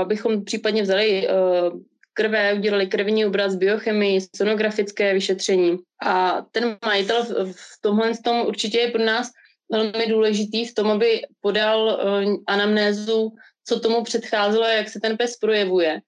abychom 0.00 0.44
případně 0.44 0.82
vzali 0.82 1.28
uh, 1.28 1.80
krve, 2.20 2.54
udělali 2.54 2.86
krevní 2.86 3.26
obraz, 3.26 3.54
biochemii, 3.54 4.20
sonografické 4.36 5.14
vyšetření. 5.14 5.78
A 6.04 6.44
ten 6.52 6.76
majitel 6.84 7.24
v 7.52 7.80
tomhle 7.80 8.12
tom 8.24 8.46
určitě 8.46 8.78
je 8.78 8.90
pro 8.90 9.04
nás 9.04 9.30
velmi 9.72 10.06
důležitý 10.06 10.66
v 10.66 10.74
tom, 10.74 10.90
aby 10.90 11.20
podal 11.40 11.80
uh, 11.80 12.34
anamnézu, 12.46 13.32
co 13.64 13.80
tomu 13.80 14.04
předcházelo, 14.04 14.64
jak 14.64 14.88
se 14.88 15.00
ten 15.00 15.16
pes 15.16 15.36
projevuje. 15.36 16.00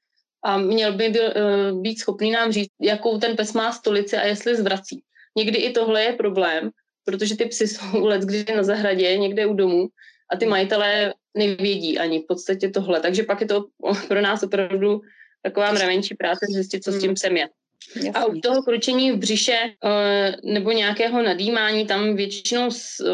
A 0.44 0.58
měl 0.58 0.92
by 0.92 1.08
byl, 1.08 1.32
uh, 1.32 1.82
být 1.82 1.98
schopný 1.98 2.30
nám 2.30 2.52
říct, 2.52 2.70
jakou 2.80 3.18
ten 3.18 3.36
pes 3.36 3.52
má 3.52 3.72
stolici 3.72 4.16
a 4.16 4.26
jestli 4.26 4.56
zvrací. 4.56 5.02
Někdy 5.36 5.58
i 5.58 5.72
tohle 5.72 6.02
je 6.02 6.12
problém, 6.12 6.70
protože 7.04 7.36
ty 7.36 7.44
psy 7.44 7.68
jsou 7.72 8.06
let 8.06 8.22
kdy 8.22 8.44
na 8.56 8.62
zahradě, 8.62 9.16
někde 9.16 9.46
u 9.46 9.54
domu 9.54 9.88
a 10.32 10.36
ty 10.36 10.46
majitelé 10.46 11.14
nevědí 11.36 11.98
ani 11.98 12.20
v 12.20 12.26
podstatě 12.28 12.68
tohle. 12.68 13.00
Takže 13.00 13.22
pak 13.22 13.40
je 13.40 13.46
to 13.46 13.64
pro 14.08 14.20
nás 14.20 14.42
opravdu 14.42 15.00
taková 15.42 15.72
mravenčí 15.72 16.14
práce 16.14 16.46
zjistit, 16.48 16.84
co 16.84 16.92
s 16.92 17.00
tím 17.00 17.14
psem 17.14 17.36
je. 17.36 17.48
Jasně. 17.96 18.12
A 18.12 18.24
u 18.24 18.40
toho 18.40 18.62
kručení 18.62 19.12
v 19.12 19.16
břiše 19.16 19.58
eh, 19.84 20.36
nebo 20.44 20.72
nějakého 20.72 21.22
nadýmání, 21.22 21.86
tam 21.86 22.16
většinou 22.16 22.68
eh, 22.68 23.04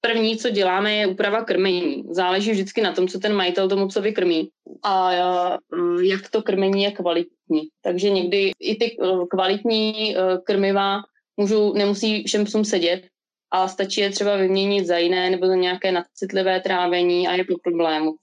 první, 0.00 0.36
co 0.36 0.50
děláme, 0.50 0.94
je 0.94 1.06
úprava 1.06 1.44
krmení. 1.44 2.04
Záleží 2.10 2.50
vždycky 2.50 2.82
na 2.82 2.92
tom, 2.92 3.08
co 3.08 3.18
ten 3.18 3.34
majitel 3.34 3.68
tomu 3.68 3.88
psovi 3.88 4.12
krmí 4.12 4.48
a 4.82 5.12
eh, 5.12 5.58
jak 6.02 6.30
to 6.30 6.42
krmení 6.42 6.82
je 6.82 6.90
kvalitní. 6.90 7.68
Takže 7.82 8.10
někdy 8.10 8.52
i 8.60 8.76
ty 8.76 8.96
kvalitní 9.30 10.16
krmiva 10.44 11.00
můžu, 11.36 11.72
nemusí 11.72 12.24
všem 12.24 12.44
psům 12.44 12.64
sedět 12.64 13.02
a 13.50 13.68
stačí 13.68 14.00
je 14.00 14.10
třeba 14.10 14.36
vyměnit 14.36 14.86
za 14.86 14.98
jiné 14.98 15.30
nebo 15.30 15.46
za 15.46 15.54
nějaké 15.54 15.92
nadcitlivé 15.92 16.60
trávení 16.60 17.28
a 17.28 17.32
je 17.32 17.44
po 17.44 17.54
problému. 17.62 18.14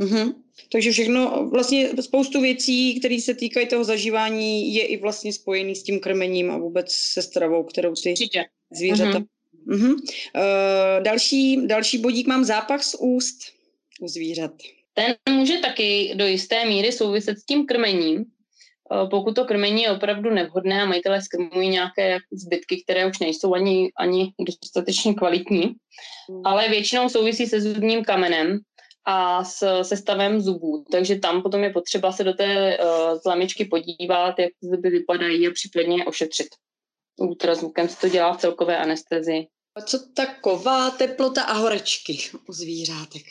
Mm-hmm. 0.00 0.34
Takže 0.72 0.92
všechno, 0.92 1.48
vlastně 1.52 1.88
spoustu 2.00 2.40
věcí, 2.40 3.00
které 3.00 3.20
se 3.20 3.34
týkají 3.34 3.68
toho 3.68 3.84
zažívání, 3.84 4.74
je 4.74 4.86
i 4.86 4.96
vlastně 4.96 5.32
spojený 5.32 5.76
s 5.76 5.82
tím 5.82 6.00
krmením 6.00 6.50
a 6.50 6.58
vůbec 6.58 6.92
se 6.92 7.22
stravou, 7.22 7.64
kterou 7.64 7.94
ty 7.94 8.10
Určitě. 8.10 8.44
zvířata. 8.70 9.18
Mm-hmm. 9.18 9.26
Mm-hmm. 9.68 9.92
Uh, 9.92 11.02
další, 11.02 11.66
další 11.66 11.98
bodík 11.98 12.26
mám 12.26 12.44
zápach 12.44 12.82
z 12.82 12.96
úst 13.00 13.38
u 14.00 14.08
zvířat. 14.08 14.52
Ten 14.94 15.14
může 15.28 15.58
taky 15.58 16.12
do 16.14 16.26
jisté 16.26 16.64
míry 16.64 16.92
souviset 16.92 17.38
s 17.38 17.44
tím 17.44 17.66
krmením. 17.66 18.24
pokud 19.10 19.34
to 19.34 19.44
krmení 19.44 19.82
je 19.82 19.90
opravdu 19.90 20.30
nevhodné 20.30 20.82
a 20.82 20.86
majitelé 20.86 21.22
skrmují 21.22 21.68
nějaké 21.68 22.18
zbytky, 22.32 22.82
které 22.82 23.06
už 23.06 23.18
nejsou 23.18 23.54
ani, 23.54 23.90
ani 23.98 24.32
dostatečně 24.40 25.14
kvalitní, 25.14 25.62
hmm. 25.62 26.42
ale 26.44 26.68
většinou 26.68 27.08
souvisí 27.08 27.46
se 27.46 27.60
zubním 27.60 28.04
kamenem 28.04 28.60
a 29.04 29.44
s 29.44 29.82
sestavem 29.82 30.40
zubů. 30.40 30.84
Takže 30.92 31.18
tam 31.18 31.42
potom 31.42 31.64
je 31.64 31.70
potřeba 31.70 32.12
se 32.12 32.24
do 32.24 32.32
té 32.32 32.78
uh, 32.78 33.18
zlamičky 33.22 33.64
podívat, 33.64 34.38
jak 34.38 34.50
zuby 34.60 34.90
vypadají 34.90 35.48
a 35.48 35.50
případně 35.50 36.04
ošetřit. 36.04 36.48
Ultrazvukem 37.16 37.88
se 37.88 38.00
to 38.00 38.08
dělá 38.08 38.32
v 38.32 38.40
celkové 38.40 38.78
anestezii. 38.78 39.46
A 39.74 39.80
co 39.80 39.98
taková 40.14 40.90
teplota 40.90 41.42
a 41.42 41.52
horečky 41.52 42.18
u 42.48 42.52
zvířátek? 42.52 43.22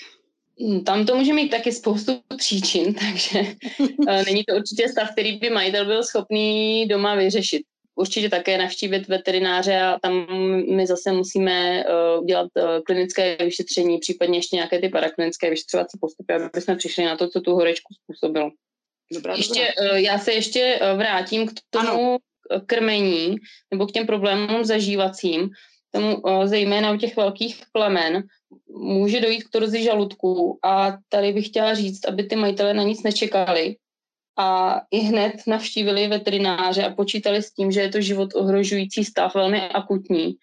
Hmm, 0.62 0.84
tam 0.84 1.06
to 1.06 1.16
může 1.16 1.34
mít 1.34 1.50
taky 1.50 1.72
spoustu 1.72 2.22
příčin, 2.38 2.94
takže 3.00 3.56
uh, 3.80 4.24
není 4.26 4.44
to 4.44 4.56
určitě 4.56 4.90
stav, 4.90 5.12
který 5.12 5.38
by 5.38 5.50
majitel 5.50 5.86
byl 5.86 6.04
schopný 6.04 6.88
doma 6.88 7.16
vyřešit 7.16 7.62
určitě 8.00 8.30
také 8.30 8.58
navštívit 8.58 9.08
veterináře 9.08 9.80
a 9.80 10.00
tam 10.00 10.28
my 10.76 10.88
zase 10.88 11.12
musíme 11.12 11.84
uh, 11.84 12.26
dělat 12.26 12.48
uh, 12.56 12.64
klinické 12.86 13.36
vyšetření, 13.36 13.98
případně 13.98 14.38
ještě 14.38 14.56
nějaké 14.56 14.80
ty 14.80 14.90
paraklinické 14.90 15.50
vyšetřovací 15.50 15.98
postupy, 16.02 16.34
aby 16.34 16.62
jsme 16.62 16.76
přišli 16.76 17.06
na 17.06 17.18
to, 17.18 17.28
co 17.28 17.42
tu 17.42 17.54
horečku 17.54 17.94
způsobilo. 18.04 18.52
Dobrá, 19.14 19.36
ještě, 19.36 19.74
dobrá. 19.78 19.92
Uh, 19.92 19.98
já 19.98 20.20
se 20.20 20.34
ještě 20.34 20.80
vrátím 20.96 21.48
k 21.48 21.52
tomu 21.70 21.90
ano. 21.90 22.18
krmení 22.66 23.36
nebo 23.72 23.88
k 23.88 23.92
těm 23.92 24.06
problémům 24.06 24.66
zažívacím, 24.66 25.50
tomu 25.92 26.22
zejména 26.46 26.92
u 26.92 26.98
těch 26.98 27.18
velkých 27.18 27.64
plemen, 27.72 28.24
může 28.70 29.22
dojít 29.22 29.44
k 29.44 29.50
torzi 29.50 29.84
žaludku 29.84 30.60
a 30.66 30.98
tady 31.10 31.34
bych 31.34 31.48
chtěla 31.48 31.74
říct, 31.74 32.06
aby 32.06 32.24
ty 32.24 32.36
majitele 32.36 32.74
na 32.74 32.84
nic 32.84 33.04
nečekali, 33.04 33.76
a 34.40 34.82
i 34.92 35.00
hned 35.00 35.34
navštívili 35.48 36.08
veterináře 36.08 36.84
a 36.84 36.94
počítali 36.96 37.44
s 37.44 37.52
tím, 37.52 37.72
že 37.72 37.82
je 37.82 37.90
to 37.90 38.02
život 38.02 38.30
ohrožující 38.36 39.06
stav, 39.06 39.36
velmi 39.36 39.62
akutní, 39.62 40.36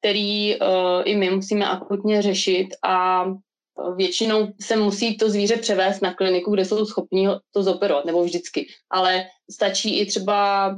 který 0.00 0.60
uh, 0.60 0.66
i 1.04 1.16
my 1.16 1.30
musíme 1.30 1.66
akutně 1.66 2.22
řešit 2.22 2.68
a 2.84 3.24
většinou 3.96 4.52
se 4.60 4.76
musí 4.76 5.16
to 5.16 5.30
zvíře 5.30 5.56
převést 5.56 6.00
na 6.00 6.14
kliniku, 6.14 6.50
kde 6.50 6.64
jsou 6.64 6.86
schopni 6.86 7.28
to 7.54 7.62
zoperovat, 7.62 8.04
nebo 8.04 8.24
vždycky. 8.24 8.66
Ale 8.90 9.26
stačí 9.50 9.98
i 9.98 10.06
třeba 10.06 10.70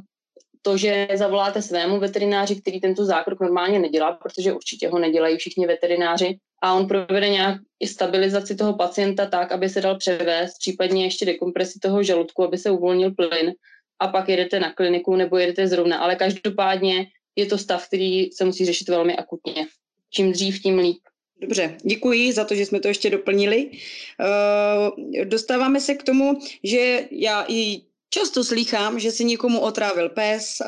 to, 0.63 0.77
že 0.77 1.09
zavoláte 1.15 1.63
svému 1.63 2.01
veterináři, 2.01 2.61
který 2.61 2.81
tento 2.81 3.05
zákrok 3.05 3.41
normálně 3.41 3.79
nedělá, 3.79 4.13
protože 4.13 4.53
určitě 4.53 4.89
ho 4.89 4.99
nedělají 4.99 5.37
všichni 5.37 5.67
veterináři, 5.67 6.39
a 6.63 6.75
on 6.75 6.89
provede 6.89 7.29
nějak 7.29 7.61
i 7.81 7.87
stabilizaci 7.87 8.55
toho 8.55 8.75
pacienta 8.75 9.27
tak, 9.27 9.53
aby 9.53 9.69
se 9.69 9.81
dal 9.81 9.99
převést, 9.99 10.59
případně 10.59 11.05
ještě 11.05 11.27
dekompresi 11.27 11.79
toho 11.79 12.03
žaludku, 12.03 12.45
aby 12.45 12.59
se 12.59 12.71
uvolnil 12.71 13.11
plyn 13.15 13.53
a 13.99 14.09
pak 14.09 14.29
jedete 14.29 14.61
na 14.61 14.73
kliniku 14.73 15.17
nebo 15.17 15.37
jedete 15.39 15.69
zrovna. 15.69 15.99
Ale 15.99 16.17
každopádně 16.17 17.07
je 17.37 17.47
to 17.47 17.59
stav, 17.59 17.87
který 17.87 18.33
se 18.33 18.45
musí 18.45 18.67
řešit 18.67 18.89
velmi 18.89 19.17
akutně. 19.17 19.67
Čím 20.11 20.33
dřív, 20.33 20.63
tím 20.63 20.79
líp. 20.79 20.99
Dobře, 21.41 21.77
děkuji 21.83 22.33
za 22.33 22.45
to, 22.45 22.55
že 22.55 22.67
jsme 22.67 22.81
to 22.81 22.89
ještě 22.89 23.11
doplnili. 23.11 23.71
Uh, 23.71 25.25
dostáváme 25.25 25.81
se 25.81 25.95
k 25.95 26.03
tomu, 26.03 26.39
že 26.65 27.09
já 27.11 27.45
i 27.49 27.81
Často 28.11 28.45
slýchám, 28.45 28.99
že 28.99 29.11
si 29.11 29.25
někomu 29.25 29.61
otrávil 29.61 30.09
pes, 30.09 30.61
eh, 30.61 30.67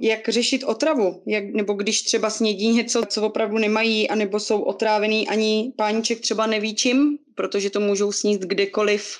jak 0.00 0.28
řešit 0.28 0.64
otravu, 0.64 1.22
jak, 1.26 1.44
nebo 1.44 1.72
když 1.72 2.02
třeba 2.02 2.30
snědí 2.30 2.68
něco, 2.68 3.02
co 3.08 3.22
opravdu 3.22 3.58
nemají, 3.58 4.10
anebo 4.10 4.40
jsou 4.40 4.62
otrávený, 4.62 5.28
ani 5.28 5.72
páníček 5.76 6.20
třeba 6.20 6.46
neví 6.46 6.74
čím, 6.74 7.18
protože 7.34 7.70
to 7.70 7.80
můžou 7.80 8.12
sníst 8.12 8.40
kdekoliv, 8.40 9.18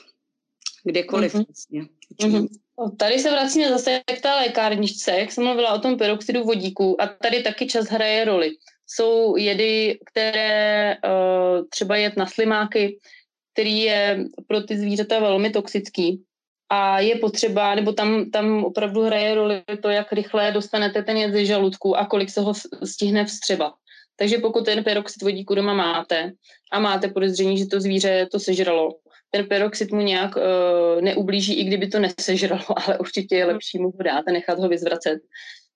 kdekoliv. 0.85 1.35
Mm-hmm. 1.35 1.47
Vlastně. 1.49 1.87
Mm-hmm. 2.23 2.49
Tady 2.97 3.19
se 3.19 3.31
vracíme 3.31 3.69
zase 3.69 4.01
k 4.19 4.21
té 4.21 4.35
lékárničce, 4.35 5.11
jak 5.11 5.33
jsem 5.33 5.45
mluvila 5.45 5.73
o 5.73 5.79
tom 5.79 5.99
peroxidu 5.99 6.45
vodíku 6.45 7.01
a 7.01 7.07
tady 7.07 7.43
taky 7.43 7.67
čas 7.67 7.87
hraje 7.87 8.25
roli. 8.25 8.51
Jsou 8.87 9.37
jedy, 9.37 9.99
které 10.07 10.97
uh, 10.97 11.67
třeba 11.71 11.97
jet 11.97 12.17
na 12.17 12.27
slimáky, 12.27 12.99
který 13.53 13.81
je 13.81 14.25
pro 14.47 14.61
ty 14.61 14.79
zvířata 14.79 15.19
velmi 15.19 15.51
toxický 15.51 16.25
a 16.69 17.01
je 17.01 17.17
potřeba, 17.17 17.75
nebo 17.75 17.93
tam, 17.93 18.31
tam 18.31 18.65
opravdu 18.65 19.03
hraje 19.03 19.35
roli 19.35 19.63
to, 19.83 19.89
jak 19.89 20.13
rychle 20.13 20.53
dostanete 20.53 21.03
ten 21.03 21.17
jed 21.17 21.33
ze 21.33 21.45
žaludku 21.45 21.97
a 21.97 22.07
kolik 22.07 22.31
se 22.31 22.41
ho 22.41 22.53
stihne 22.85 23.25
vstřebat. 23.25 23.73
Takže 24.17 24.39
pokud 24.39 24.65
ten 24.65 24.85
peroxid 24.85 25.23
vodíku 25.23 25.55
doma 25.55 25.75
máte 25.75 26.33
a 26.73 26.81
máte 26.81 27.09
podezření, 27.09 27.59
že 27.59 27.67
to 27.67 27.81
zvíře 27.81 28.29
to 28.33 28.41
sežralo, 28.41 28.95
ten 29.31 29.47
peroxid 29.49 29.93
mu 29.93 30.01
nějak 30.01 30.37
uh, 30.37 31.03
neublíží, 31.03 31.55
i 31.55 31.65
kdyby 31.65 31.89
to 31.89 31.99
nesežralo, 31.99 32.65
ale 32.87 32.99
určitě 32.99 33.37
je 33.37 33.45
lepší 33.45 33.79
mu 33.79 33.91
ho 33.91 34.03
dát 34.05 34.25
a 34.29 34.33
nechat 34.33 34.59
ho 34.59 34.69
vyzvracet. 34.69 35.19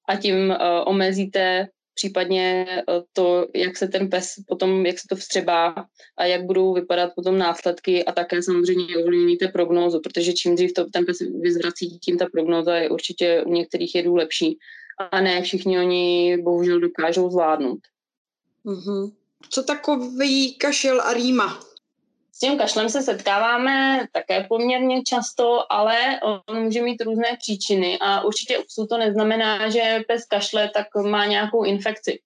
A 0.09 0.17
tím 0.17 0.51
uh, 0.51 0.57
omezíte 0.85 1.69
případně 1.95 2.67
eh, 2.69 2.83
to, 3.13 3.47
jak 3.55 3.77
se 3.77 3.89
ten 3.89 4.11
pes 4.11 4.35
potom, 4.49 4.87
jak 4.87 4.99
se 4.99 5.07
to 5.09 5.17
vstřebá 5.17 5.75
a 6.19 6.25
jak 6.25 6.45
budou 6.45 6.75
vypadat 6.75 7.11
potom 7.15 7.39
následky 7.39 8.05
a 8.05 8.13
také 8.13 8.43
samozřejmě 8.43 8.97
ovlivníte 8.97 9.49
prognózu, 9.49 10.01
protože 10.01 10.33
čím 10.33 10.55
dřív 10.55 10.73
to 10.73 10.85
ten 10.93 11.07
pes 11.07 11.19
vyzvrací, 11.41 11.99
tím 11.99 12.19
ta 12.19 12.27
prognóza 12.33 12.75
je 12.75 12.91
určitě 12.91 13.43
u 13.47 13.53
některých 13.53 13.95
jedů 13.95 14.15
lepší 14.15 14.59
a 15.11 15.21
ne 15.21 15.43
všichni 15.43 15.79
oni 15.79 16.39
bohužel 16.43 16.81
dokážou 16.81 17.31
zvládnout. 17.31 17.81
Mm-hmm. 18.65 19.13
Co 19.51 19.63
takový 19.63 20.59
kašel 20.59 21.01
a 21.01 21.13
rýma? 21.13 21.70
Tím 22.41 22.59
kašlem 22.59 22.89
se 22.89 23.03
setkáváme 23.03 24.07
také 24.13 24.45
poměrně 24.49 25.03
často, 25.03 25.73
ale 25.73 26.21
on 26.49 26.63
může 26.63 26.83
mít 26.83 27.03
různé 27.03 27.37
příčiny 27.39 27.99
a 28.01 28.21
určitě 28.21 28.59
u 28.79 28.87
to 28.87 28.99
neznamená, 28.99 29.71
že 29.71 30.01
pes 30.09 30.25
kašle, 30.25 30.71
tak 30.75 30.87
má 31.05 31.27
nějakou 31.27 31.65
infekci. 31.65 32.19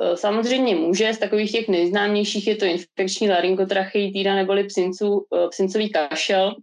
E, 0.00 0.16
samozřejmě 0.16 0.74
může, 0.74 1.14
z 1.14 1.18
takových 1.18 1.52
těch 1.52 1.68
nejznámějších 1.68 2.46
je 2.46 2.56
to 2.56 2.64
infekční 2.64 3.30
laryngotracheitída 3.30 4.34
neboli 4.34 4.64
psinců, 4.64 5.26
e, 5.34 5.48
psincový 5.48 5.90
kašel, 5.90 6.56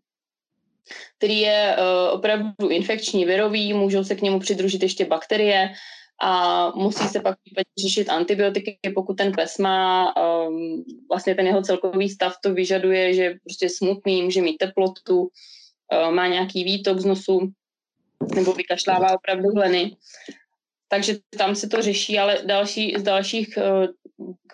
který 1.17 1.39
je 1.39 1.75
e, 1.75 2.10
opravdu 2.12 2.69
infekční, 2.69 3.25
virový, 3.25 3.73
můžou 3.73 4.04
se 4.04 4.15
k 4.15 4.21
němu 4.21 4.39
přidružit 4.39 4.84
ještě 4.84 5.06
bakterie, 5.06 5.73
a 6.23 6.69
musí 6.75 7.07
se 7.07 7.19
pak 7.19 7.38
řešit 7.81 8.10
antibiotiky, 8.10 8.77
pokud 8.95 9.13
ten 9.13 9.31
pes 9.31 9.57
má 9.57 10.13
um, 10.15 10.84
vlastně 11.10 11.36
ten 11.36 11.47
jeho 11.47 11.62
celkový 11.62 12.10
stav 12.10 12.34
to 12.43 12.53
vyžaduje, 12.53 13.13
že 13.13 13.36
prostě 13.43 13.69
smutný, 13.69 14.23
může 14.23 14.41
mít 14.41 14.57
teplotu, 14.57 15.21
uh, 15.21 16.12
má 16.12 16.27
nějaký 16.27 16.63
výtok 16.63 16.99
z 16.99 17.05
nosu 17.05 17.51
nebo 18.36 18.53
vykašlává 18.53 19.15
opravdu 19.15 19.49
hleny. 19.49 19.95
Takže 20.88 21.15
tam 21.38 21.55
se 21.55 21.69
to 21.69 21.81
řeší, 21.81 22.19
ale 22.19 22.38
další, 22.45 22.95
z 22.97 23.03
dalších 23.03 23.57
uh, 23.57 23.86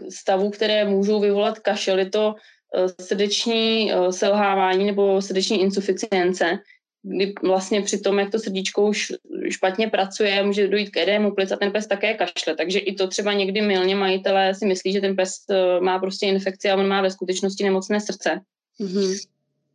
stavů, 0.09 0.49
které 0.49 0.85
můžou 0.85 1.19
vyvolat 1.19 1.59
kašel, 1.59 1.99
je 1.99 2.09
to 2.09 2.35
uh, 2.77 2.87
srdeční 3.01 3.93
uh, 3.93 4.09
selhávání 4.09 4.85
nebo 4.85 5.21
srdeční 5.21 5.61
insuficience, 5.61 6.59
kdy 7.07 7.33
vlastně 7.43 7.81
při 7.81 7.99
tom, 7.99 8.19
jak 8.19 8.31
to 8.31 8.39
srdíčko 8.39 8.87
už 8.87 9.13
špatně 9.49 9.87
pracuje, 9.87 10.43
může 10.43 10.67
dojít 10.67 10.89
k 10.89 10.97
edému 10.97 11.31
plic 11.31 11.51
a 11.51 11.55
ten 11.55 11.71
pes 11.71 11.87
také 11.87 12.13
kašle. 12.13 12.55
Takže 12.55 12.79
i 12.79 12.93
to 12.93 13.07
třeba 13.07 13.33
někdy 13.33 13.61
milně 13.61 13.95
majitelé 13.95 14.55
si 14.55 14.65
myslí, 14.65 14.93
že 14.93 15.01
ten 15.01 15.15
pes 15.15 15.31
eh, 15.49 15.79
má 15.79 15.99
prostě 15.99 16.25
infekci 16.25 16.69
a 16.69 16.75
on 16.75 16.87
má 16.87 17.01
ve 17.01 17.11
skutečnosti 17.11 17.63
nemocné 17.63 18.01
srdce. 18.01 18.41
Mm-hmm. 18.79 19.27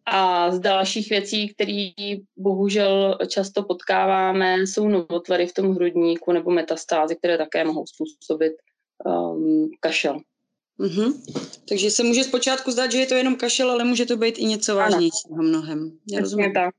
A 0.07 0.51
z 0.51 0.61
dalších 0.61 1.11
věcí, 1.11 1.49
které 1.49 1.90
bohužel 2.37 3.18
často 3.29 3.62
potkáváme, 3.62 4.59
jsou 4.66 4.88
novotvary 4.88 5.47
v 5.47 5.55
tom 5.55 5.75
hrudníku 5.75 6.33
nebo 6.33 6.51
metastázy, 6.51 7.16
které 7.16 7.38
také 7.38 7.64
mohou 7.64 7.85
způsobit 7.87 8.53
um, 9.05 9.71
kašel. 9.81 10.21
Mm-hmm. 10.81 11.12
Takže 11.68 11.90
se 11.90 12.03
může 12.03 12.25
zpočátku 12.25 12.71
zdát, 12.71 12.92
že 12.92 12.99
je 12.99 13.07
to 13.07 13.14
jenom 13.14 13.37
kašel, 13.37 13.71
ale 13.71 13.85
může 13.85 14.07
to 14.07 14.16
být 14.16 14.38
i 14.38 14.45
něco 14.45 14.77
vážnějšího 14.77 15.42
mnohem. 15.42 15.99
Já 16.12 16.21
rozumím. 16.21 16.53
Tak. 16.53 16.75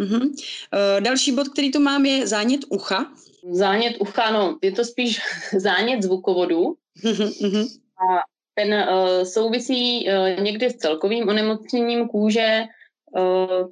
Uh-huh. 0.00 0.22
Uh, 0.22 1.00
další 1.00 1.32
bod, 1.32 1.48
který 1.48 1.72
tu 1.72 1.80
mám, 1.80 2.06
je 2.06 2.26
zánět 2.26 2.60
ucha. 2.68 3.12
Zánět 3.50 3.96
ucha, 3.98 4.30
no, 4.30 4.58
je 4.62 4.72
to 4.72 4.84
spíš 4.84 5.20
zánět 5.56 6.02
zvukovodu. 6.02 6.74
Uh-huh. 7.04 7.68
A 7.98 8.22
ten 8.54 8.74
uh, 8.74 9.24
souvisí 9.24 10.08
uh, 10.08 10.44
někdy 10.44 10.70
s 10.70 10.76
celkovým 10.76 11.28
onemocněním 11.28 12.08
kůže, 12.08 12.64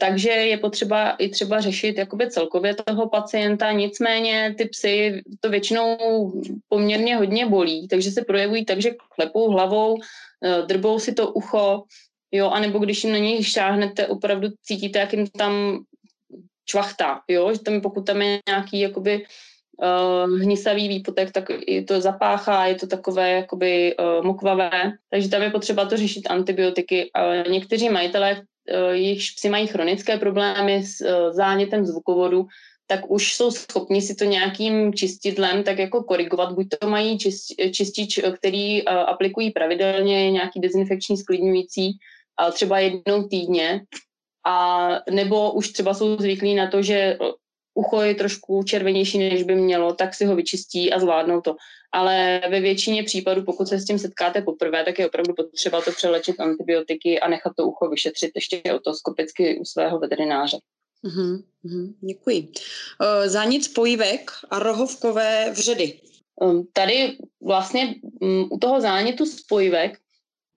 takže 0.01 0.31
je 0.31 0.59
potřeba 0.59 1.11
i 1.11 1.29
třeba 1.29 1.61
řešit 1.61 1.99
jakoby 1.99 2.31
celkově 2.31 2.75
toho 2.75 3.09
pacienta, 3.09 3.73
nicméně 3.73 4.55
ty 4.59 4.65
psy 4.65 5.23
to 5.41 5.51
většinou 5.51 6.33
poměrně 6.69 7.17
hodně 7.17 7.47
bolí, 7.47 7.89
takže 7.89 8.11
se 8.11 8.25
projevují 8.25 8.65
tak, 8.65 8.83
že 8.83 8.95
klepou 9.15 9.51
hlavou, 9.51 9.97
drbou 10.67 10.99
si 10.99 11.15
to 11.15 11.33
ucho, 11.33 11.83
jo, 12.33 12.51
anebo 12.51 12.79
když 12.79 13.05
jim 13.05 13.13
na 13.13 13.19
něj 13.19 13.45
šáhnete, 13.45 14.07
opravdu 14.07 14.49
cítíte, 14.63 14.99
jak 14.99 15.13
jim 15.13 15.27
tam 15.27 15.85
čvachtá, 16.69 17.21
jo, 17.29 17.53
že 17.53 17.65
tam 17.65 17.81
pokud 17.81 18.07
tam 18.07 18.23
je 18.23 18.39
nějaký 18.49 18.81
jakoby 18.81 19.25
uh, 19.81 20.39
hnisavý 20.41 20.89
výpotek, 20.89 21.33
tak 21.33 21.45
je 21.67 21.85
to 21.85 22.01
zapáchá, 22.01 22.67
je 22.67 22.75
to 22.75 22.87
takové 22.87 23.31
jakoby 23.31 23.97
uh, 23.97 24.25
mokvavé, 24.25 24.93
takže 25.11 25.29
tam 25.29 25.43
je 25.43 25.51
potřeba 25.51 25.85
to 25.85 25.97
řešit 25.97 26.31
antibiotiky. 26.31 27.11
Uh, 27.11 27.53
někteří 27.53 27.89
majitelé, 27.89 28.45
uh, 28.45 28.93
jejichž 28.93 29.31
psi 29.31 29.49
mají 29.49 29.67
chronické 29.67 30.19
problémy 30.21 30.85
s 30.85 31.01
uh, 31.01 31.33
zánětem 31.33 31.87
zvukovodu, 31.87 32.47
tak 32.87 33.11
už 33.11 33.35
jsou 33.35 33.51
schopni 33.51 34.01
si 34.03 34.15
to 34.15 34.25
nějakým 34.25 34.95
čistidlem 34.95 35.63
tak 35.63 35.79
jako 35.79 36.03
korigovat. 36.03 36.53
Buď 36.53 36.67
to 36.81 36.89
mají 36.89 37.19
čist, 37.19 37.53
čistič, 37.73 38.21
který 38.37 38.85
aplikují 38.89 39.51
pravidelně, 39.51 40.31
nějaký 40.31 40.61
dezinfekční 40.61 41.17
sklidňující, 41.17 42.01
uh, 42.41 42.53
třeba 42.53 42.79
jednou 42.79 43.29
týdně, 43.29 43.85
a 44.49 44.89
nebo 45.11 45.53
už 45.53 45.69
třeba 45.69 45.95
jsou 45.95 46.17
zvyklí 46.17 46.55
na 46.55 46.71
to, 46.71 46.83
že 46.83 47.19
ucho 47.75 48.03
je 48.03 48.15
trošku 48.15 48.63
červenější, 48.63 49.19
než 49.19 49.43
by 49.43 49.55
mělo, 49.55 49.95
tak 49.95 50.15
si 50.15 50.25
ho 50.25 50.37
vyčistí 50.37 50.93
a 50.93 50.99
zvládnou 50.99 51.41
to. 51.41 51.57
Ale 51.93 52.41
ve 52.51 52.61
většině 52.61 53.03
případů, 53.03 53.43
pokud 53.43 53.69
se 53.69 53.79
s 53.79 53.85
tím 53.85 53.99
setkáte 53.99 54.43
poprvé, 54.43 54.85
tak 54.85 54.99
je 54.99 55.07
opravdu 55.07 55.35
potřeba 55.35 55.81
to 55.81 55.93
přelečit 55.93 56.41
antibiotiky 56.41 57.21
a 57.21 57.29
nechat 57.29 57.53
to 57.57 57.67
ucho 57.67 57.89
vyšetřit 57.89 58.31
ještě 58.35 58.63
otoskopicky 58.75 59.59
u 59.61 59.65
svého 59.65 59.99
veterináře. 59.99 60.59
Mm-hmm, 61.05 61.43
děkuji. 62.01 62.41
Uh, 62.43 63.29
zánět 63.29 63.65
spojivek 63.65 64.31
a 64.51 64.59
rohovkové 64.59 65.51
vředy. 65.51 66.01
Um, 66.41 66.69
tady 66.73 67.17
vlastně 67.43 67.95
um, 68.21 68.49
u 68.51 68.59
toho 68.59 68.81
zánětu 68.81 69.27
spojivek 69.27 69.99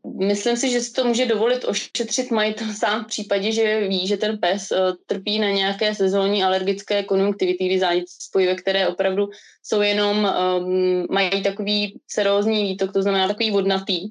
Myslím 0.06 0.58
si, 0.58 0.70
že 0.70 0.82
si 0.82 0.94
to 0.94 1.04
může 1.04 1.26
dovolit 1.26 1.66
ošetřit 1.66 2.32
majitel 2.32 2.68
sám 2.74 3.04
v 3.04 3.08
případě, 3.08 3.52
že 3.52 3.88
ví, 3.88 4.08
že 4.08 4.18
ten 4.18 4.38
pes 4.38 4.72
uh, 4.72 4.78
trpí 5.06 5.40
na 5.40 5.50
nějaké 5.50 5.96
sezónní 5.96 6.44
alergické 6.44 7.04
konjunktivitivy 7.04 7.80
zánětí 7.80 8.14
spojivek, 8.20 8.62
které 8.62 8.88
opravdu 8.88 9.30
jsou 9.64 9.82
jenom, 9.82 10.18
um, 10.58 11.06
mají 11.10 11.44
takový 11.44 12.00
serózní 12.08 12.64
výtok, 12.64 12.94
to 12.94 13.02
znamená 13.02 13.28
takový 13.28 13.52
vodnatý. 13.52 14.10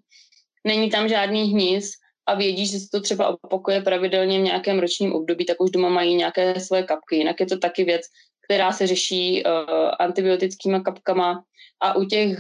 Není 0.67 0.91
tam 0.91 1.09
žádný 1.09 1.53
hnis 1.53 1.91
a 2.27 2.35
vědí, 2.35 2.67
že 2.67 2.79
se 2.79 2.87
to 2.93 3.01
třeba 3.01 3.29
opakuje 3.45 3.81
pravidelně 3.81 4.39
v 4.39 4.43
nějakém 4.43 4.79
ročním 4.79 5.13
období, 5.13 5.47
tak 5.47 5.61
už 5.61 5.71
doma 5.71 5.89
mají 5.89 6.15
nějaké 6.15 6.61
své 6.61 6.83
kapky. 6.83 7.17
Jinak 7.17 7.41
je 7.41 7.47
to 7.47 7.59
taky 7.59 7.85
věc, 7.85 8.03
která 8.45 8.73
se 8.73 8.87
řeší 8.87 9.45
uh, 9.45 9.51
antibiotickými 9.99 10.81
kapkama 10.81 11.43
a 11.81 11.97
u 11.97 12.05
těch 12.05 12.39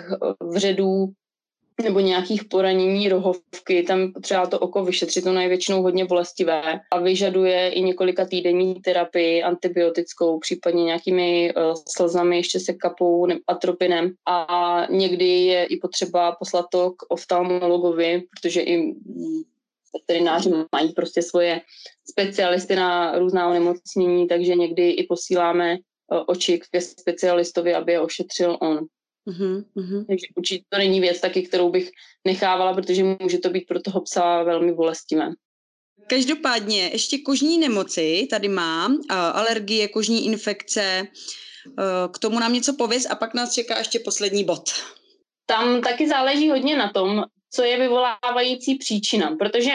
vředů 0.55 1.07
nebo 1.83 2.01
nějakých 2.01 2.45
poranění 2.45 3.09
rohovky, 3.09 3.83
tam 3.83 4.13
potřeba 4.13 4.47
to 4.47 4.59
oko 4.59 4.85
vyšetřit, 4.85 5.27
ono 5.27 5.41
je 5.41 5.49
většinou 5.49 5.83
hodně 5.83 6.05
bolestivé 6.05 6.81
a 6.91 7.01
vyžaduje 7.01 7.69
i 7.69 7.83
několika 7.83 8.25
týdenní 8.25 8.75
terapii 8.75 9.43
antibiotickou, 9.43 10.39
případně 10.39 10.85
nějakými 10.85 11.55
uh, 11.57 11.75
slzami, 11.89 12.37
ještě 12.37 12.61
se 12.61 12.73
kapou, 12.73 13.27
atropinem 13.47 14.13
a 14.29 14.87
někdy 14.91 15.25
je 15.25 15.65
i 15.65 15.77
potřeba 15.77 16.33
poslat 16.33 16.67
to 16.73 16.91
k 16.91 17.03
oftalmologovi, 17.09 18.23
protože 18.31 18.61
i 18.63 18.95
veterináři 19.95 20.51
mají 20.73 20.93
prostě 20.93 21.23
svoje 21.23 21.61
specialisty 22.11 22.77
na 22.77 23.19
různá 23.19 23.49
onemocnění, 23.49 24.29
takže 24.29 24.55
někdy 24.55 24.91
i 24.91 25.07
posíláme 25.07 25.77
uh, 25.77 26.23
oči 26.27 26.61
ke 26.71 26.81
specialistovi, 26.81 27.75
aby 27.75 27.93
je 27.93 28.01
ošetřil 28.01 28.59
on. 28.61 28.87
Mm-hmm. 29.29 30.07
Takže 30.07 30.27
určitě 30.37 30.65
to 30.69 30.79
není 30.79 31.01
věc 31.01 31.21
taky, 31.21 31.43
kterou 31.43 31.71
bych 31.71 31.91
nechávala, 32.25 32.75
protože 32.75 33.05
může 33.05 33.39
to 33.39 33.51
být 33.51 33.67
pro 33.69 33.81
toho 33.81 34.01
psa 34.01 34.43
velmi 34.43 34.73
bolestivé. 34.75 35.31
Každopádně 36.07 36.91
ještě 36.93 37.19
kožní 37.19 37.59
nemoci 37.59 38.27
tady 38.31 38.49
mám, 38.49 39.01
alergie, 39.11 39.89
kožní 39.89 40.27
infekce, 40.27 41.07
k 42.13 42.19
tomu 42.19 42.39
nám 42.39 42.53
něco 42.53 42.77
pověz 42.77 43.07
a 43.11 43.15
pak 43.15 43.35
nás 43.35 43.55
čeká 43.55 43.79
ještě 43.79 43.99
poslední 43.99 44.45
bod. 44.45 44.71
Tam 45.47 45.81
taky 45.81 46.09
záleží 46.09 46.51
hodně 46.51 46.77
na 46.77 46.93
tom, 46.93 47.25
co 47.53 47.63
je 47.63 47.79
vyvolávající 47.79 48.75
příčina, 48.75 49.37
protože 49.37 49.71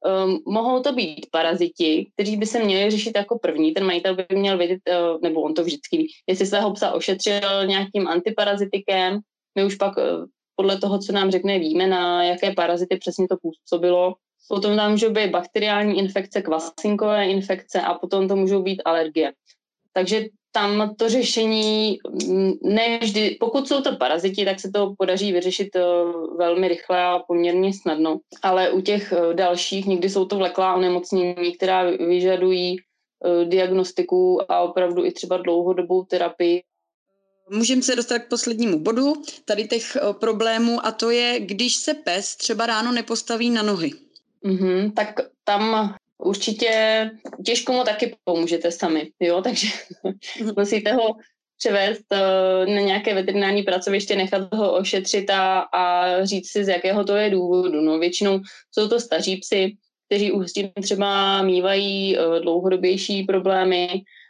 Um, 0.00 0.38
mohou 0.46 0.82
to 0.82 0.92
být 0.92 1.26
paraziti, 1.30 2.10
kteří 2.14 2.36
by 2.36 2.46
se 2.46 2.64
měli 2.64 2.90
řešit 2.90 3.12
jako 3.16 3.38
první. 3.38 3.72
Ten 3.72 3.84
majitel 3.84 4.14
by 4.14 4.26
měl 4.32 4.58
vědět, 4.58 4.80
uh, 4.88 5.20
nebo 5.22 5.42
on 5.42 5.54
to 5.54 5.64
vždycky 5.64 5.96
ví, 5.96 6.08
jestli 6.26 6.46
svého 6.46 6.72
psa 6.72 6.92
ošetřil 6.92 7.66
nějakým 7.66 8.08
antiparazitikem. 8.08 9.20
My 9.54 9.64
už 9.64 9.74
pak 9.74 9.96
uh, 9.96 10.04
podle 10.56 10.78
toho, 10.78 10.98
co 10.98 11.12
nám 11.12 11.30
řekne, 11.30 11.58
víme, 11.58 11.86
na 11.86 12.24
jaké 12.24 12.52
parazity 12.52 12.96
přesně 12.96 13.28
to 13.28 13.36
působilo. 13.42 14.14
Potom 14.48 14.76
tam 14.76 14.90
můžou 14.90 15.10
být 15.10 15.30
bakteriální 15.30 15.98
infekce, 15.98 16.42
kvasinkové 16.42 17.26
infekce 17.26 17.80
a 17.80 17.94
potom 17.94 18.28
to 18.28 18.36
můžou 18.36 18.62
být 18.62 18.82
alergie. 18.84 19.32
Takže 19.92 20.24
tam 20.52 20.94
to 20.96 21.08
řešení 21.08 21.98
mm, 22.28 22.52
ne 22.62 22.98
vždy, 22.98 23.36
pokud 23.40 23.68
jsou 23.68 23.80
to 23.80 23.96
paraziti, 23.96 24.44
tak 24.44 24.60
se 24.60 24.70
to 24.70 24.94
podaří 24.98 25.32
vyřešit 25.32 25.76
eh, 25.76 25.82
velmi 26.38 26.68
rychle 26.68 27.04
a 27.04 27.18
poměrně 27.18 27.74
snadno. 27.74 28.18
Ale 28.42 28.70
u 28.70 28.80
těch 28.80 29.12
eh, 29.12 29.34
dalších 29.34 29.86
někdy 29.86 30.10
jsou 30.10 30.24
to 30.24 30.36
vleklá 30.36 30.74
onemocnění, 30.74 31.52
která 31.56 31.90
vyžadují 31.90 32.76
eh, 32.78 33.44
diagnostiku 33.44 34.52
a 34.52 34.60
opravdu 34.60 35.04
i 35.04 35.12
třeba 35.12 35.36
dlouhodobou 35.36 36.04
terapii. 36.04 36.62
Můžeme 37.52 37.82
se 37.82 37.96
dostat 37.96 38.18
k 38.18 38.28
poslednímu 38.28 38.78
bodu 38.78 39.12
tady 39.44 39.68
těch 39.68 39.96
problémů 40.12 40.86
a 40.86 40.92
to 40.92 41.10
je, 41.10 41.40
když 41.40 41.76
se 41.76 41.94
pes 41.94 42.36
třeba 42.36 42.66
ráno 42.66 42.92
nepostaví 42.92 43.50
na 43.50 43.62
nohy. 43.62 43.90
Mm-hmm, 44.44 44.92
tak 44.94 45.14
tam 45.44 45.94
určitě 46.20 47.10
těžko 47.46 47.72
mu 47.72 47.84
taky 47.84 48.16
pomůžete 48.24 48.70
sami, 48.70 49.10
jo, 49.20 49.42
takže 49.44 49.68
musíte 50.56 50.92
ho 50.92 51.14
převést 51.58 52.04
uh, 52.12 52.74
na 52.74 52.80
nějaké 52.80 53.14
veterinární 53.14 53.62
pracoviště, 53.62 54.16
nechat 54.16 54.54
ho 54.54 54.78
ošetřit 54.78 55.30
a, 55.30 55.58
a 55.60 56.24
říct 56.24 56.50
si, 56.50 56.64
z 56.64 56.68
jakého 56.68 57.04
to 57.04 57.16
je 57.16 57.30
důvodu. 57.30 57.80
No, 57.80 57.98
většinou 57.98 58.40
jsou 58.70 58.88
to 58.88 59.00
staří 59.00 59.36
psy, 59.36 59.76
kteří 60.06 60.32
už 60.32 60.50
s 60.50 60.52
tím 60.52 60.70
třeba 60.82 61.42
mývají 61.42 62.18
uh, 62.18 62.38
dlouhodobější 62.38 63.22
problémy, 63.22 63.88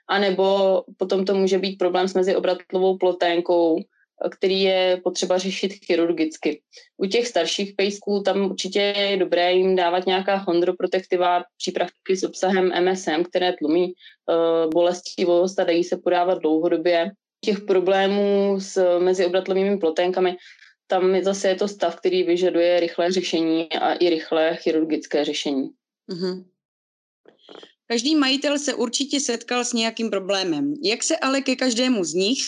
anebo 0.09 0.83
potom 0.96 1.24
to 1.24 1.35
může 1.35 1.59
být 1.59 1.79
problém 1.79 2.09
s 2.09 2.14
meziobratlovou 2.14 2.96
ploténkou, 2.96 3.79
který 4.30 4.62
je 4.62 5.00
potřeba 5.04 5.38
řešit 5.38 5.72
chirurgicky. 5.87 6.62
U 6.96 7.06
těch 7.06 7.26
starších 7.26 7.74
pejsků 7.76 8.22
tam 8.22 8.50
určitě 8.50 8.80
je 8.80 9.16
dobré 9.16 9.52
jim 9.52 9.76
dávat 9.76 10.06
nějaká 10.06 10.38
chondroprotektiva, 10.38 11.42
přípravky 11.56 12.16
s 12.16 12.24
obsahem 12.24 12.72
MSM, 12.85 13.24
které 13.24 13.52
tlumí 13.52 13.87
uh, 13.87 14.70
bolestivost 14.70 15.59
a 15.59 15.64
dají 15.64 15.85
se 15.85 15.96
podávat 15.96 16.38
dlouhodobě. 16.38 17.11
Těch 17.44 17.61
problémů 17.61 18.56
s 18.61 18.98
meziobratlovými 18.98 19.78
ploténkami 19.78 20.37
tam 20.87 21.22
zase 21.22 21.48
je 21.48 21.54
to 21.54 21.68
stav, 21.68 21.96
který 21.96 22.22
vyžaduje 22.22 22.80
rychlé 22.80 23.12
řešení 23.12 23.72
a 23.72 23.92
i 23.92 24.11
rychlé 24.11 24.56
chirurgické 24.56 25.24
řešení. 25.24 25.70
Mm-hmm. 26.12 26.44
Každý 27.87 28.16
majitel 28.16 28.59
se 28.59 28.74
určitě 28.74 29.20
setkal 29.20 29.64
s 29.64 29.72
nějakým 29.72 30.11
problémem. 30.11 30.74
Jak 30.83 31.02
se 31.02 31.16
ale 31.16 31.40
ke 31.40 31.56
každému 31.56 32.04
z 32.04 32.14
nich 32.14 32.42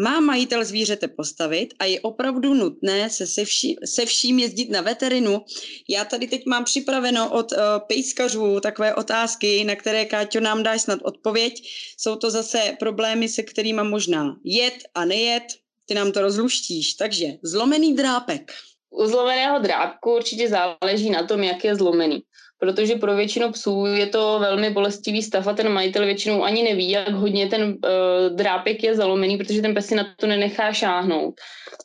má 0.00 0.20
majitel 0.20 0.64
zvířete 0.64 1.08
postavit 1.08 1.74
a 1.78 1.84
je 1.84 2.00
opravdu 2.00 2.54
nutné 2.54 3.10
se 3.10 3.26
se, 3.26 3.44
vší, 3.44 3.76
se 3.84 4.06
vším 4.06 4.38
jezdit 4.38 4.70
na 4.70 4.80
veterinu. 4.80 5.44
Já 5.88 6.04
tady 6.04 6.26
teď 6.26 6.46
mám 6.46 6.64
připraveno 6.64 7.30
od 7.30 7.52
uh, 7.52 7.58
pejskařů 7.88 8.60
takové 8.60 8.94
otázky, 8.94 9.64
na 9.64 9.76
které, 9.76 10.04
Káťo, 10.04 10.40
nám 10.40 10.62
dáš 10.62 10.82
snad 10.82 10.98
odpověď. 11.02 11.54
Jsou 11.98 12.16
to 12.16 12.30
zase 12.30 12.76
problémy, 12.78 13.28
se 13.28 13.42
kterými 13.42 13.82
možná 13.82 14.36
jet 14.44 14.78
a 14.94 15.04
nejet. 15.04 15.44
Ty 15.86 15.94
nám 15.94 16.12
to 16.12 16.20
rozluštíš. 16.20 16.94
Takže 16.94 17.26
zlomený 17.42 17.96
drápek. 17.96 18.52
U 18.90 19.06
zlomeného 19.06 19.58
drápku 19.58 20.16
určitě 20.16 20.48
záleží 20.48 21.10
na 21.10 21.26
tom, 21.26 21.42
jak 21.42 21.64
je 21.64 21.76
zlomený 21.76 22.22
protože 22.60 22.94
pro 22.94 23.16
většinu 23.16 23.52
psů 23.52 23.86
je 23.86 24.06
to 24.06 24.38
velmi 24.38 24.70
bolestivý 24.70 25.22
stav 25.22 25.46
a 25.46 25.52
ten 25.52 25.72
majitel 25.72 26.04
většinou 26.04 26.44
ani 26.44 26.62
neví, 26.62 26.90
jak 26.90 27.08
hodně 27.08 27.46
ten 27.46 27.62
uh, 27.62 28.36
drápek 28.36 28.82
je 28.82 28.94
zalomený, 28.94 29.38
protože 29.38 29.62
ten 29.62 29.74
pes 29.74 29.86
si 29.86 29.94
na 29.94 30.06
to 30.16 30.26
nenechá 30.26 30.72
šáhnout. 30.72 31.34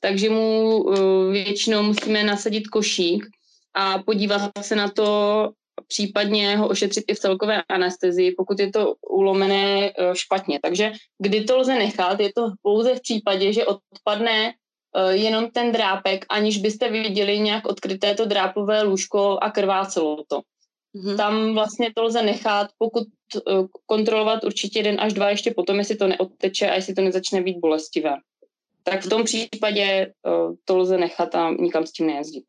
Takže 0.01 0.29
mu 0.29 0.77
uh, 0.77 1.31
většinou 1.31 1.83
musíme 1.83 2.23
nasadit 2.23 2.67
košík 2.67 3.25
a 3.73 3.99
podívat 3.99 4.51
se 4.61 4.75
na 4.75 4.89
to, 4.89 5.49
případně 5.87 6.57
ho 6.57 6.67
ošetřit 6.67 7.03
i 7.07 7.13
v 7.13 7.19
celkové 7.19 7.63
anestezii, 7.69 8.31
pokud 8.31 8.59
je 8.59 8.71
to 8.71 8.93
ulomené 9.09 9.91
uh, 9.91 10.13
špatně. 10.13 10.59
Takže 10.63 10.91
kdy 11.19 11.43
to 11.43 11.57
lze 11.57 11.75
nechat, 11.75 12.19
je 12.19 12.29
to 12.35 12.51
pouze 12.61 12.95
v 12.95 13.01
případě, 13.01 13.53
že 13.53 13.65
odpadne 13.65 14.53
jenom 15.11 15.51
ten 15.51 15.71
drápek, 15.71 16.25
aniž 16.29 16.57
byste 16.57 16.89
viděli 16.89 17.39
nějak 17.39 17.67
odkryté 17.67 18.15
to 18.15 18.25
drápové 18.25 18.81
lůžko 18.81 19.37
a 19.41 19.51
krvácelo 19.51 20.23
to. 20.27 20.41
Mm-hmm. 20.95 21.17
Tam 21.17 21.53
vlastně 21.53 21.93
to 21.95 22.03
lze 22.03 22.21
nechat, 22.21 22.67
pokud 22.77 23.03
uh, 23.47 23.67
kontrolovat 23.85 24.43
určitě 24.43 24.79
jeden 24.79 25.01
až 25.01 25.13
dva 25.13 25.29
ještě 25.29 25.51
potom, 25.51 25.79
jestli 25.79 25.95
to 25.95 26.07
neodteče 26.07 26.69
a 26.69 26.75
jestli 26.75 26.93
to 26.93 27.01
nezačne 27.01 27.41
být 27.41 27.57
bolestivé. 27.57 28.15
Tak 28.83 29.05
v 29.05 29.09
tom 29.09 29.23
případě 29.23 30.13
uh, 30.23 30.55
to 30.65 30.77
lze 30.77 30.97
nechat 30.97 31.35
a 31.35 31.51
nikam 31.51 31.87
s 31.87 31.91
tím 31.91 32.07
nejezdit. 32.07 32.43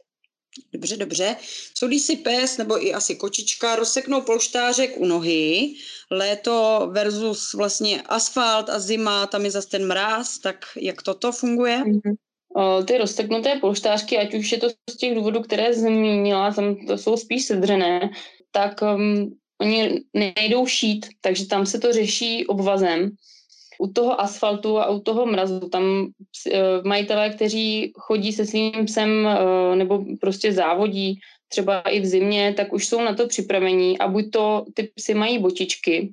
Dobře, 0.72 0.96
dobře. 0.96 1.36
Co 1.74 1.88
když 1.88 2.02
si 2.02 2.16
pes 2.16 2.58
nebo 2.58 2.86
i 2.86 2.94
asi 2.94 3.16
kočička 3.16 3.76
rozseknou 3.76 4.20
polštářek 4.20 4.94
u 4.96 5.04
nohy, 5.06 5.74
léto 6.10 6.88
versus 6.92 7.54
vlastně 7.54 8.02
asfalt 8.02 8.68
a 8.68 8.78
zima, 8.78 9.26
tam 9.26 9.44
je 9.44 9.50
zase 9.50 9.68
ten 9.68 9.86
mráz, 9.86 10.38
tak 10.38 10.56
jak 10.80 11.02
toto 11.02 11.32
funguje? 11.32 11.82
Mm-hmm. 11.84 12.84
Ty 12.84 12.98
rozseknuté 12.98 13.58
polštářky, 13.60 14.18
ať 14.18 14.34
už 14.34 14.52
je 14.52 14.58
to 14.58 14.68
z 14.90 14.96
těch 14.96 15.14
důvodů, 15.14 15.40
které 15.40 15.74
zmínila, 15.74 16.54
tam 16.54 16.76
to 16.86 16.98
jsou 16.98 17.16
spíš 17.16 17.44
sedřené, 17.44 18.10
tak 18.56 18.80
um, 18.80 19.36
oni 19.60 20.00
nejdou 20.14 20.66
šít, 20.66 21.06
takže 21.20 21.46
tam 21.46 21.66
se 21.66 21.78
to 21.78 21.92
řeší 21.92 22.46
obvazem. 22.46 23.10
U 23.78 23.92
toho 23.92 24.20
asfaltu 24.20 24.78
a 24.78 24.88
u 24.88 25.00
toho 25.00 25.26
mrazu, 25.26 25.68
tam 25.68 26.08
majitelé, 26.84 27.30
kteří 27.30 27.92
chodí 27.92 28.32
se 28.32 28.46
svým 28.46 28.88
psem 28.88 29.28
nebo 29.74 30.04
prostě 30.20 30.52
závodí, 30.52 31.20
třeba 31.48 31.80
i 31.80 32.00
v 32.00 32.06
zimě, 32.06 32.54
tak 32.56 32.72
už 32.72 32.88
jsou 32.88 33.04
na 33.04 33.14
to 33.14 33.28
připravení 33.28 33.98
a 33.98 34.08
buď 34.08 34.24
to 34.32 34.64
ty 34.74 34.82
psy 34.82 35.14
mají 35.14 35.38
botičky, 35.38 36.12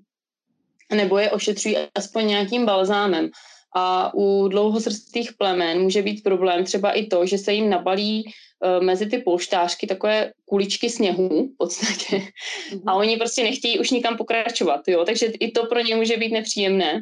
nebo 0.91 1.17
je 1.17 1.31
ošetřují 1.31 1.75
aspoň 1.95 2.27
nějakým 2.27 2.65
balzámem. 2.65 3.29
A 3.75 4.11
u 4.13 4.47
dlouhosrstých 4.47 5.33
plemen 5.33 5.81
může 5.81 6.01
být 6.01 6.23
problém 6.23 6.63
třeba 6.63 6.91
i 6.91 7.07
to, 7.07 7.25
že 7.25 7.37
se 7.37 7.53
jim 7.53 7.69
nabalí 7.69 8.23
uh, 8.27 8.31
mezi 8.79 9.05
ty 9.05 9.17
polštářky 9.17 9.87
takové 9.87 10.31
kuličky 10.45 10.89
sněhu 10.89 11.47
v 11.47 11.57
podstatě 11.57 12.17
mm-hmm. 12.17 12.81
a 12.87 12.93
oni 12.93 13.17
prostě 13.17 13.43
nechtějí 13.43 13.79
už 13.79 13.91
nikam 13.91 14.17
pokračovat, 14.17 14.81
jo, 14.87 15.05
takže 15.05 15.25
i 15.25 15.51
to 15.51 15.65
pro 15.65 15.79
ně 15.79 15.95
může 15.95 16.17
být 16.17 16.31
nepříjemné 16.31 17.01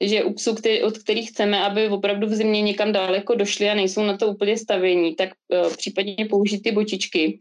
že 0.00 0.24
u 0.24 0.32
psů, 0.32 0.54
který, 0.54 0.82
od 0.82 0.98
kterých 0.98 1.28
chceme, 1.28 1.64
aby 1.64 1.88
opravdu 1.88 2.26
v 2.26 2.34
zimě 2.34 2.62
někam 2.62 2.92
daleko 2.92 3.34
došli 3.34 3.70
a 3.70 3.74
nejsou 3.74 4.02
na 4.02 4.16
to 4.16 4.26
úplně 4.26 4.58
stavění, 4.58 5.14
tak 5.14 5.30
uh, 5.48 5.76
případně 5.76 6.26
použít 6.30 6.60
ty 6.60 6.72
botičky. 6.72 7.38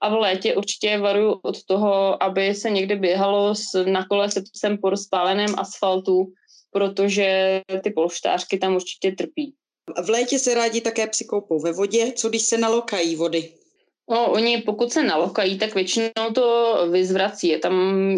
A 0.00 0.08
v 0.08 0.12
létě 0.12 0.54
určitě 0.54 0.98
varuju 0.98 1.40
od 1.42 1.64
toho, 1.64 2.22
aby 2.22 2.54
se 2.54 2.70
někde 2.70 2.96
běhalo 2.96 3.54
s, 3.54 3.84
na 3.84 4.06
kole 4.06 4.30
se 4.30 4.42
psem 4.52 4.78
po 4.78 4.90
rozpáleném 4.90 5.54
asfaltu, 5.58 6.32
protože 6.70 7.60
ty 7.82 7.90
polštářky 7.90 8.58
tam 8.58 8.74
určitě 8.74 9.12
trpí. 9.12 9.54
V 10.04 10.08
létě 10.08 10.38
se 10.38 10.54
rádi 10.54 10.80
také 10.80 11.06
psy 11.06 11.24
koupou 11.24 11.60
ve 11.60 11.72
vodě, 11.72 12.12
co 12.12 12.28
když 12.28 12.42
se 12.42 12.58
nalokají 12.58 13.16
vody? 13.16 13.52
No, 14.10 14.32
oni 14.32 14.62
pokud 14.62 14.92
se 14.92 15.02
nalokají, 15.02 15.58
tak 15.58 15.74
většinou 15.74 16.32
to 16.34 16.78
vyzvrací. 16.90 17.48
Je 17.48 17.58
tam 17.58 17.74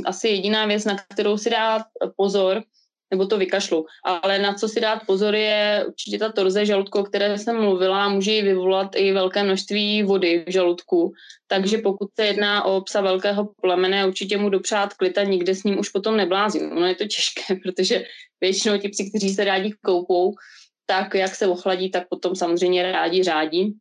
asi 0.06 0.28
jediná 0.28 0.66
věc, 0.66 0.84
na 0.84 0.96
kterou 1.12 1.38
si 1.38 1.50
dá 1.50 1.84
pozor, 2.16 2.62
nebo 3.10 3.26
to 3.26 3.38
vykašlu. 3.38 3.86
Ale 4.04 4.38
na 4.38 4.54
co 4.54 4.68
si 4.68 4.80
dát 4.80 5.02
pozor 5.06 5.34
je 5.34 5.84
určitě 5.88 6.18
ta 6.18 6.32
torze 6.32 6.66
žaludku, 6.66 6.98
o 6.98 7.04
které 7.04 7.38
jsem 7.38 7.60
mluvila, 7.60 8.08
může 8.08 8.32
ji 8.32 8.42
vyvolat 8.42 8.96
i 8.96 9.12
velké 9.12 9.44
množství 9.44 10.02
vody 10.02 10.44
v 10.46 10.52
žaludku. 10.52 11.12
Takže 11.46 11.78
pokud 11.78 12.08
se 12.20 12.26
jedná 12.26 12.64
o 12.64 12.80
psa 12.80 13.00
velkého 13.00 13.48
plemene, 13.60 14.06
určitě 14.06 14.38
mu 14.38 14.48
dopřát 14.48 14.94
klid 14.94 15.18
a 15.18 15.24
nikde 15.24 15.54
s 15.54 15.64
ním 15.64 15.78
už 15.78 15.88
potom 15.88 16.16
neblázím. 16.16 16.70
No 16.74 16.86
je 16.86 16.94
to 16.94 17.04
těžké, 17.04 17.54
protože 17.62 18.04
většinou 18.40 18.78
ti 18.78 18.88
psi, 18.88 19.10
kteří 19.10 19.34
se 19.34 19.44
rádi 19.44 19.72
koupou, 19.84 20.34
tak 20.90 21.14
jak 21.14 21.34
se 21.34 21.46
ochladí, 21.46 21.90
tak 21.90 22.08
potom 22.08 22.36
samozřejmě 22.36 22.92
rádi 22.92 23.22
řádí. 23.22 23.74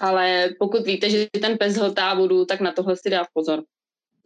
Ale 0.00 0.48
pokud 0.58 0.86
víte, 0.86 1.10
že 1.10 1.28
ten 1.40 1.58
pes 1.58 1.74
hltá 1.74 2.14
vodu, 2.14 2.44
tak 2.44 2.60
na 2.60 2.72
tohle 2.72 2.96
si 2.96 3.10
dá 3.10 3.26
pozor. 3.32 3.64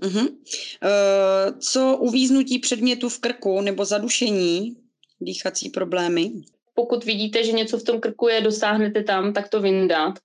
Uh-huh. 0.03 0.29
Uh, 0.29 1.59
co 1.59 1.96
uvíznutí 1.96 2.59
předmětu 2.59 3.09
v 3.09 3.18
krku 3.18 3.61
nebo 3.61 3.85
zadušení, 3.85 4.76
dýchací 5.20 5.68
problémy? 5.68 6.33
Pokud 6.74 7.05
vidíte, 7.05 7.44
že 7.44 7.53
něco 7.53 7.79
v 7.79 7.83
tom 7.83 8.00
krku 8.00 8.29
je, 8.29 8.40
dosáhnete 8.40 9.03
tam, 9.03 9.33
tak 9.33 9.48
to 9.48 9.61
vyndat. 9.61 10.18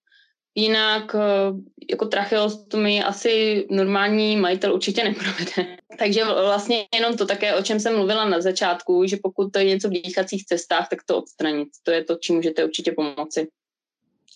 Jinak 0.56 1.14
uh, 1.14 1.60
jako 1.90 2.06
tracheostomii 2.06 3.02
asi 3.02 3.66
normální 3.70 4.38
majitel 4.38 4.74
určitě 4.74 5.04
neprovede. 5.04 5.78
Takže 6.00 6.26
vlastně 6.26 6.88
jenom 6.96 7.18
to 7.18 7.26
také, 7.26 7.56
o 7.56 7.64
čem 7.64 7.80
jsem 7.80 7.96
mluvila 7.96 8.30
na 8.30 8.42
začátku, 8.42 9.06
že 9.06 9.18
pokud 9.24 9.52
to 9.52 9.60
je 9.60 9.66
něco 9.66 9.88
v 9.88 9.92
dýchacích 9.92 10.46
cestách, 10.46 10.90
tak 10.90 11.04
to 11.06 11.18
odstranit. 11.18 11.68
To 11.84 11.92
je 11.92 12.04
to, 12.04 12.16
čím 12.16 12.36
můžete 12.36 12.66
určitě 12.66 12.92
pomoci. 12.92 13.48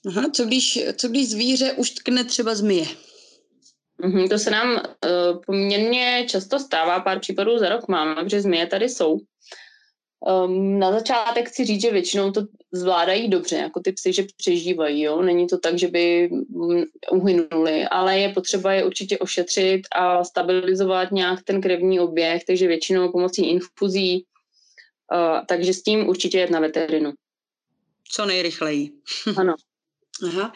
Aha, 0.08 0.30
co 0.34 0.46
když, 0.46 0.80
co 0.96 1.08
když 1.08 1.30
zvíře 1.30 1.74
už 1.74 1.90
tkne 1.90 2.24
třeba 2.24 2.56
zmije? 2.56 2.86
Mm-hmm, 4.04 4.30
to 4.30 4.38
se 4.38 4.52
nám 4.52 4.72
uh, 4.72 4.82
poměrně 5.46 6.26
často 6.30 6.60
stává, 6.60 7.00
pár 7.00 7.20
případů 7.20 7.58
za 7.58 7.70
rok 7.70 7.88
máme, 7.88 8.24
protože 8.24 8.42
zmije 8.42 8.68
tady 8.68 8.90
jsou. 8.90 9.20
Um, 10.20 10.80
na 10.80 10.92
začátek 10.92 11.50
chci 11.50 11.66
říct, 11.66 11.82
že 11.82 11.92
většinou 11.92 12.32
to 12.32 12.42
zvládají 12.72 13.28
dobře, 13.28 13.56
jako 13.56 13.80
ty 13.80 13.92
psy, 13.92 14.14
že 14.14 14.26
přežívají, 14.38 15.02
jo? 15.02 15.22
Není 15.22 15.48
to 15.48 15.58
tak, 15.58 15.80
že 15.80 15.88
by 15.88 16.30
mm, 16.32 16.84
uhynuli, 17.12 17.86
ale 17.86 18.20
je 18.20 18.34
potřeba 18.34 18.74
je 18.74 18.86
určitě 18.86 19.18
ošetřit 19.18 19.82
a 19.96 20.24
stabilizovat 20.24 21.12
nějak 21.12 21.44
ten 21.44 21.62
krevní 21.62 22.00
oběh, 22.00 22.44
takže 22.46 22.68
většinou 22.68 23.12
pomocí 23.12 23.50
infuzí, 23.50 24.26
uh, 25.14 25.46
takže 25.48 25.74
s 25.74 25.84
tím 25.84 26.10
určitě 26.10 26.40
jet 26.40 26.50
na 26.50 26.60
veterinu. 26.60 27.14
Co 28.12 28.26
nejrychleji. 28.26 28.92
ano. 29.38 29.54
Aha. 30.28 30.54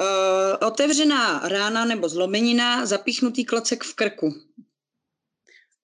Uh, 0.00 0.68
otevřená 0.68 1.48
rána 1.48 1.84
nebo 1.84 2.08
zlomenina, 2.08 2.86
zapíchnutý 2.86 3.44
klocek 3.44 3.84
v 3.84 3.94
krku. 3.94 4.34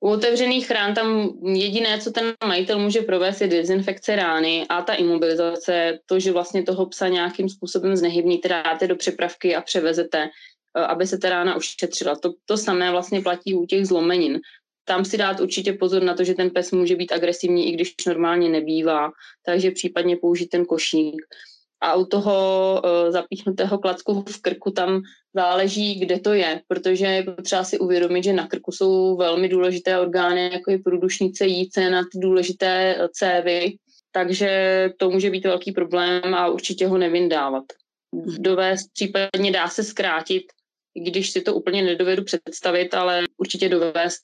U 0.00 0.08
otevřených 0.08 0.70
rán 0.70 0.94
tam 0.94 1.32
jediné, 1.44 2.00
co 2.00 2.10
ten 2.10 2.34
majitel 2.46 2.78
může 2.78 3.02
provést, 3.02 3.40
je 3.40 3.48
dezinfekce 3.48 4.16
rány 4.16 4.66
a 4.68 4.82
ta 4.82 4.94
imobilizace, 4.94 5.98
to, 6.06 6.20
že 6.20 6.32
vlastně 6.32 6.62
toho 6.62 6.86
psa 6.86 7.08
nějakým 7.08 7.48
způsobem 7.48 7.96
znehybníte, 7.96 8.48
dáte 8.48 8.86
do 8.86 8.96
přepravky 8.96 9.56
a 9.56 9.60
převezete, 9.60 10.28
eh, 10.76 10.80
aby 10.80 11.06
se 11.06 11.18
ta 11.18 11.30
rána 11.30 11.56
ušetřila. 11.56 12.16
To, 12.16 12.32
to 12.44 12.56
samé 12.56 12.90
vlastně 12.90 13.20
platí 13.20 13.54
u 13.54 13.66
těch 13.66 13.86
zlomenin. 13.86 14.40
Tam 14.84 15.04
si 15.04 15.16
dát 15.16 15.40
určitě 15.40 15.72
pozor 15.72 16.02
na 16.02 16.14
to, 16.14 16.24
že 16.24 16.34
ten 16.34 16.50
pes 16.50 16.72
může 16.72 16.96
být 16.96 17.12
agresivní, 17.12 17.68
i 17.68 17.72
když 17.72 17.94
normálně 18.06 18.48
nebývá, 18.48 19.10
takže 19.46 19.70
případně 19.70 20.16
použít 20.16 20.46
ten 20.46 20.64
košík 20.64 21.22
a 21.80 21.94
u 21.94 22.04
toho 22.04 22.34
uh, 22.84 23.12
zapíchnutého 23.12 23.78
klacku 23.78 24.24
v 24.28 24.40
krku 24.42 24.70
tam 24.70 25.02
záleží, 25.34 26.00
kde 26.00 26.20
to 26.20 26.32
je, 26.32 26.60
protože 26.68 27.06
je 27.06 27.22
potřeba 27.22 27.64
si 27.64 27.78
uvědomit, 27.78 28.24
že 28.24 28.32
na 28.32 28.46
krku 28.46 28.72
jsou 28.72 29.16
velmi 29.16 29.48
důležité 29.48 29.98
orgány, 29.98 30.50
jako 30.52 30.70
je 30.70 30.78
průdušnice, 30.78 31.46
jíce, 31.46 31.90
na 31.90 32.02
ty 32.02 32.18
důležité 32.18 32.96
eh, 32.98 33.08
cévy, 33.12 33.76
takže 34.12 34.90
to 34.96 35.10
může 35.10 35.30
být 35.30 35.44
velký 35.44 35.72
problém 35.72 36.34
a 36.34 36.48
určitě 36.48 36.86
ho 36.86 36.98
nevyndávat. 36.98 37.64
Mhm. 38.12 38.42
Dovést 38.42 38.92
případně 38.92 39.52
dá 39.52 39.68
se 39.68 39.84
zkrátit, 39.84 40.42
když 40.94 41.30
si 41.30 41.42
to 41.42 41.54
úplně 41.54 41.82
nedovedu 41.82 42.24
představit, 42.24 42.94
ale 42.94 43.24
určitě 43.36 43.68
dovést 43.68 44.22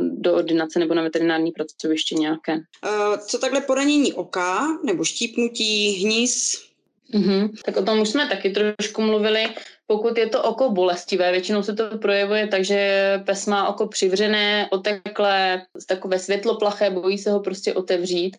do 0.00 0.34
ordinace 0.34 0.78
nebo 0.78 0.94
na 0.94 1.02
veterinární 1.02 1.52
pracoviště 1.52 2.14
nějaké. 2.14 2.52
Eh, 2.84 3.18
co 3.18 3.38
takhle 3.38 3.60
poranění 3.60 4.12
oka 4.12 4.66
nebo 4.84 5.04
štípnutí, 5.04 5.90
hnis? 5.90 6.64
Mm-hmm. 7.14 7.50
Tak 7.64 7.76
o 7.76 7.82
tom 7.82 8.00
už 8.00 8.08
jsme 8.08 8.28
taky 8.28 8.50
trošku 8.50 9.02
mluvili. 9.02 9.46
Pokud 9.86 10.18
je 10.18 10.26
to 10.26 10.42
oko 10.42 10.70
bolestivé, 10.70 11.32
většinou 11.32 11.62
se 11.62 11.74
to 11.74 11.98
projevuje 11.98 12.46
tak, 12.46 12.64
že 12.64 13.22
pes 13.26 13.46
má 13.46 13.68
oko 13.68 13.86
přivřené, 13.86 14.68
oteklé, 14.70 15.62
takové 15.88 16.18
světloplaché, 16.18 16.90
bojí 16.90 17.18
se 17.18 17.30
ho 17.30 17.40
prostě 17.40 17.74
otevřít, 17.74 18.36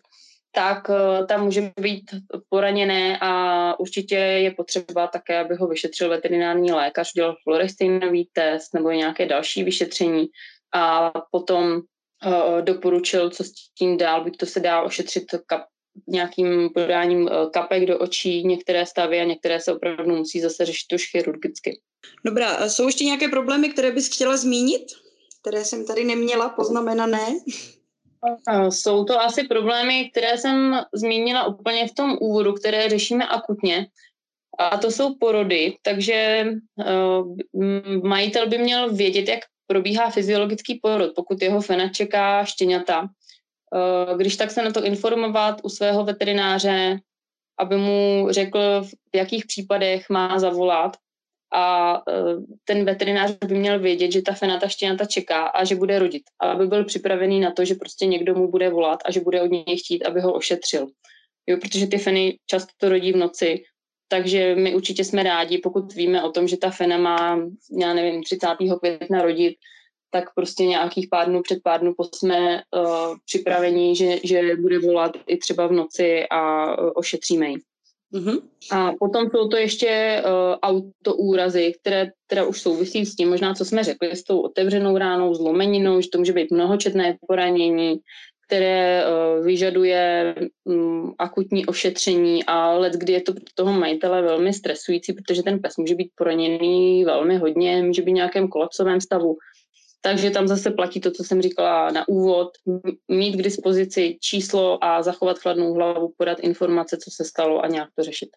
tak 0.52 0.90
eh, 0.90 1.26
tam 1.26 1.44
může 1.44 1.72
být 1.80 2.10
poraněné 2.48 3.18
a 3.20 3.74
určitě 3.80 4.14
je 4.14 4.50
potřeba 4.50 5.06
také, 5.06 5.38
aby 5.38 5.54
ho 5.54 5.66
vyšetřil 5.66 6.08
veterinární 6.08 6.72
lékař, 6.72 7.12
dělal 7.12 7.36
fluoresteinový 7.42 8.28
test 8.32 8.74
nebo 8.74 8.90
nějaké 8.90 9.26
další 9.26 9.64
vyšetření, 9.64 10.26
a 10.74 11.12
potom 11.30 11.72
uh, 11.72 12.60
doporučil, 12.60 13.30
co 13.30 13.44
s 13.44 13.52
tím 13.78 13.96
dál, 13.96 14.24
buď 14.24 14.36
to 14.36 14.46
se 14.46 14.60
dá 14.60 14.82
ošetřit 14.82 15.24
kap, 15.46 15.62
nějakým 16.08 16.70
podáním 16.74 17.22
uh, 17.22 17.50
kapek 17.50 17.86
do 17.86 17.98
očí, 17.98 18.44
některé 18.44 18.86
stavy 18.86 19.20
a 19.20 19.24
některé 19.24 19.60
se 19.60 19.72
opravdu 19.72 20.16
musí 20.16 20.40
zase 20.40 20.66
řešit 20.66 20.92
už 20.92 21.10
chirurgicky. 21.10 21.80
Dobrá, 22.24 22.68
jsou 22.68 22.86
ještě 22.86 23.04
nějaké 23.04 23.28
problémy, 23.28 23.68
které 23.68 23.92
bys 23.92 24.14
chtěla 24.14 24.36
zmínit? 24.36 24.82
Které 25.40 25.64
jsem 25.64 25.86
tady 25.86 26.04
neměla 26.04 26.48
poznamenané? 26.48 27.26
Jsou 28.68 29.04
to 29.04 29.20
asi 29.20 29.44
problémy, 29.44 30.10
které 30.10 30.38
jsem 30.38 30.80
zmínila 30.94 31.46
úplně 31.46 31.88
v 31.88 31.94
tom 31.94 32.18
úvodu, 32.20 32.52
které 32.52 32.88
řešíme 32.88 33.26
akutně. 33.26 33.86
A 34.58 34.76
to 34.76 34.90
jsou 34.90 35.14
porody, 35.14 35.76
takže 35.82 36.46
majitel 38.02 38.48
by 38.48 38.58
měl 38.58 38.94
vědět, 38.94 39.28
jak 39.28 39.40
probíhá 39.70 40.10
fyziologický 40.10 40.80
porod, 40.82 41.12
pokud 41.14 41.42
jeho 41.42 41.60
fena 41.60 41.88
čeká 41.88 42.44
štěňata. 42.44 43.06
Eh, 43.06 44.16
když 44.16 44.36
tak 44.36 44.50
se 44.50 44.62
na 44.62 44.70
to 44.70 44.84
informovat 44.84 45.60
u 45.62 45.68
svého 45.68 46.04
veterináře, 46.04 46.98
aby 47.58 47.76
mu 47.76 48.26
řekl, 48.30 48.82
v 48.82 49.16
jakých 49.16 49.46
případech 49.46 50.10
má 50.10 50.38
zavolat 50.38 50.96
a 51.54 51.94
eh, 52.08 52.34
ten 52.64 52.84
veterinář 52.84 53.30
by 53.46 53.54
měl 53.54 53.78
vědět, 53.78 54.12
že 54.12 54.22
ta 54.22 54.32
fenata 54.32 54.68
štěňata 54.68 55.04
čeká 55.04 55.46
a 55.46 55.64
že 55.64 55.76
bude 55.76 55.98
rodit. 55.98 56.22
Aby 56.40 56.66
byl 56.66 56.84
připravený 56.84 57.40
na 57.40 57.50
to, 57.50 57.64
že 57.64 57.74
prostě 57.74 58.06
někdo 58.06 58.34
mu 58.34 58.50
bude 58.50 58.70
volat 58.70 58.98
a 59.04 59.12
že 59.12 59.20
bude 59.20 59.42
od 59.42 59.50
něj 59.50 59.78
chtít, 59.78 60.02
aby 60.02 60.20
ho 60.20 60.32
ošetřil. 60.32 60.86
Jo, 61.46 61.56
protože 61.62 61.86
ty 61.86 61.98
feny 61.98 62.38
často 62.46 62.88
rodí 62.88 63.12
v 63.12 63.16
noci, 63.16 63.62
takže 64.10 64.54
my 64.54 64.74
určitě 64.74 65.04
jsme 65.04 65.22
rádi, 65.22 65.58
pokud 65.58 65.94
víme 65.94 66.22
o 66.22 66.30
tom, 66.30 66.48
že 66.48 66.56
ta 66.56 66.70
fena 66.70 66.98
má, 66.98 67.38
já 67.80 67.94
nevím, 67.94 68.22
30. 68.22 68.46
května 68.80 69.22
rodit, 69.22 69.54
tak 70.10 70.34
prostě 70.34 70.66
nějakých 70.66 71.08
pár 71.08 71.28
dnů 71.28 71.42
před 71.42 71.58
pár 71.62 71.80
dnů 71.80 71.94
jsme 72.14 72.62
uh, 72.76 73.16
připraveni, 73.26 73.96
že, 73.96 74.18
že 74.24 74.56
bude 74.56 74.78
volat 74.78 75.12
i 75.26 75.36
třeba 75.36 75.66
v 75.66 75.72
noci 75.72 76.26
a 76.30 76.72
uh, 76.82 76.90
ošetříme 76.94 77.48
ji. 77.48 77.56
Mm-hmm. 78.12 78.42
A 78.70 78.92
potom 78.98 79.30
jsou 79.30 79.48
to 79.48 79.56
ještě 79.56 80.22
uh, 80.24 80.56
autoúrazy, 80.62 81.72
které 81.80 82.10
teda 82.26 82.44
už 82.44 82.60
souvisí 82.60 83.06
s 83.06 83.16
tím, 83.16 83.30
možná 83.30 83.54
co 83.54 83.64
jsme 83.64 83.84
řekli, 83.84 84.16
s 84.16 84.24
tou 84.24 84.40
otevřenou 84.40 84.98
ránou, 84.98 85.34
zlomeninou, 85.34 86.00
že 86.00 86.08
to 86.08 86.18
může 86.18 86.32
být 86.32 86.50
mnohočetné 86.50 87.16
poranění, 87.26 88.00
které 88.50 89.04
uh, 89.06 89.44
vyžaduje 89.44 90.34
um, 90.64 91.14
akutní 91.18 91.66
ošetření 91.66 92.44
a 92.44 92.72
let, 92.72 92.92
kdy 92.92 93.12
je 93.12 93.22
to 93.22 93.32
pro 93.32 93.44
toho 93.54 93.72
majitele 93.72 94.22
velmi 94.22 94.52
stresující, 94.52 95.12
protože 95.12 95.42
ten 95.42 95.58
pes 95.58 95.76
může 95.76 95.94
být 95.94 96.10
poraněný 96.14 97.04
velmi 97.04 97.36
hodně, 97.36 97.82
může 97.82 98.02
být 98.02 98.10
v 98.10 98.14
nějakém 98.14 98.48
kolapsovém 98.48 99.00
stavu. 99.00 99.36
Takže 100.00 100.30
tam 100.30 100.48
zase 100.48 100.70
platí 100.70 101.00
to, 101.00 101.10
co 101.10 101.24
jsem 101.24 101.42
říkala 101.42 101.90
na 101.90 102.08
úvod, 102.08 102.48
mít 103.08 103.36
k 103.36 103.42
dispozici 103.42 104.18
číslo 104.20 104.84
a 104.84 105.02
zachovat 105.02 105.38
chladnou 105.38 105.74
hlavu, 105.74 106.14
podat 106.16 106.40
informace, 106.40 106.96
co 106.96 107.10
se 107.10 107.24
stalo 107.24 107.64
a 107.64 107.68
nějak 107.68 107.88
to 107.94 108.02
řešit. 108.02 108.28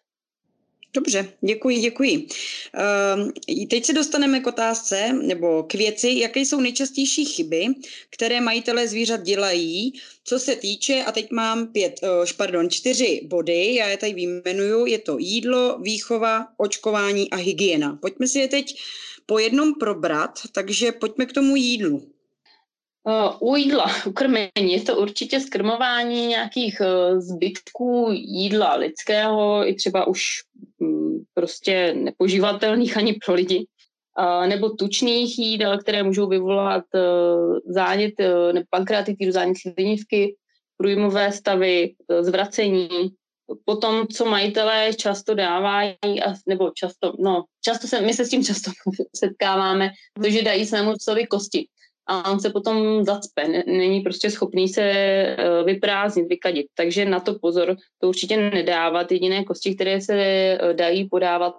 Dobře, 0.94 1.32
děkuji, 1.40 1.78
děkuji. 1.78 2.16
Uh, 2.16 3.30
teď 3.70 3.84
se 3.84 3.92
dostaneme 3.92 4.40
k 4.40 4.46
otázce 4.46 5.12
nebo 5.12 5.62
k 5.62 5.74
věci, 5.74 6.18
jaké 6.18 6.40
jsou 6.40 6.60
nejčastější 6.60 7.24
chyby, 7.24 7.66
které 8.10 8.40
majitelé 8.40 8.88
zvířat 8.88 9.22
dělají, 9.22 9.92
co 10.24 10.38
se 10.38 10.56
týče, 10.56 11.02
a 11.06 11.12
teď 11.12 11.30
mám 11.30 11.66
pět, 11.66 12.00
uh, 12.02 12.08
pardon, 12.36 12.70
čtyři 12.70 13.20
body, 13.24 13.74
já 13.74 13.88
je 13.88 13.96
tady 13.96 14.12
vyjmenuju, 14.14 14.86
je 14.86 14.98
to 14.98 15.18
jídlo, 15.18 15.78
výchova, 15.78 16.46
očkování 16.56 17.30
a 17.30 17.36
hygiena. 17.36 17.98
Pojďme 18.02 18.26
si 18.26 18.38
je 18.38 18.48
teď 18.48 18.74
po 19.26 19.38
jednom 19.38 19.74
probrat, 19.74 20.40
takže 20.52 20.92
pojďme 20.92 21.26
k 21.26 21.32
tomu 21.32 21.56
jídlu. 21.56 22.14
U 23.40 23.56
jídla, 23.56 23.86
u 24.06 24.12
krmení, 24.12 24.72
je 24.72 24.80
to 24.80 24.96
určitě 24.96 25.40
skrmování 25.40 26.26
nějakých 26.26 26.80
e, 26.80 27.20
zbytků 27.20 28.08
jídla 28.12 28.74
lidského, 28.74 29.68
i 29.68 29.74
třeba 29.74 30.06
už 30.06 30.22
prostě 31.34 31.94
nepožívatelných 31.94 32.96
ani 32.96 33.14
pro 33.26 33.34
lidi, 33.34 33.66
nebo 34.46 34.70
tučných 34.70 35.38
jídel, 35.38 35.78
které 35.78 36.02
můžou 36.02 36.28
vyvolat 36.28 36.84
e, 36.94 37.00
zánět 37.66 38.20
e, 38.20 38.52
nebo 38.52 38.66
pankreatitidu, 38.70 39.32
zánět 39.32 39.56
slinivky, 39.58 40.36
průjmové 40.76 41.32
stavy, 41.32 41.94
zvracení, 42.20 42.88
potom, 43.64 44.06
co 44.06 44.24
majitelé 44.24 44.94
často 44.94 45.34
dávají, 45.34 45.96
nebo 46.48 46.70
často, 46.70 47.12
no, 47.18 47.44
často 47.64 47.86
se, 47.86 48.00
my 48.00 48.14
se 48.14 48.24
s 48.24 48.28
tím 48.28 48.44
často 48.44 48.70
setkáváme, 49.16 49.90
to, 50.22 50.30
že 50.30 50.42
dají 50.42 50.66
svému 50.66 50.92
psovi 50.96 51.26
kosti 51.26 51.66
a 52.06 52.30
on 52.30 52.40
se 52.40 52.50
potom 52.50 53.04
zacpe, 53.04 53.48
není 53.66 54.00
prostě 54.00 54.30
schopný 54.30 54.68
se 54.68 54.82
eh, 54.82 55.36
vyprázdnit, 55.64 56.28
vykadit. 56.28 56.66
Takže 56.74 57.04
na 57.04 57.20
to 57.20 57.38
pozor, 57.38 57.76
to 57.98 58.08
určitě 58.08 58.36
nedávat. 58.36 59.12
Jediné 59.12 59.44
kosti, 59.44 59.74
které 59.74 60.00
se 60.00 60.14
eh, 60.14 60.74
dají 60.74 61.08
podávat, 61.08 61.54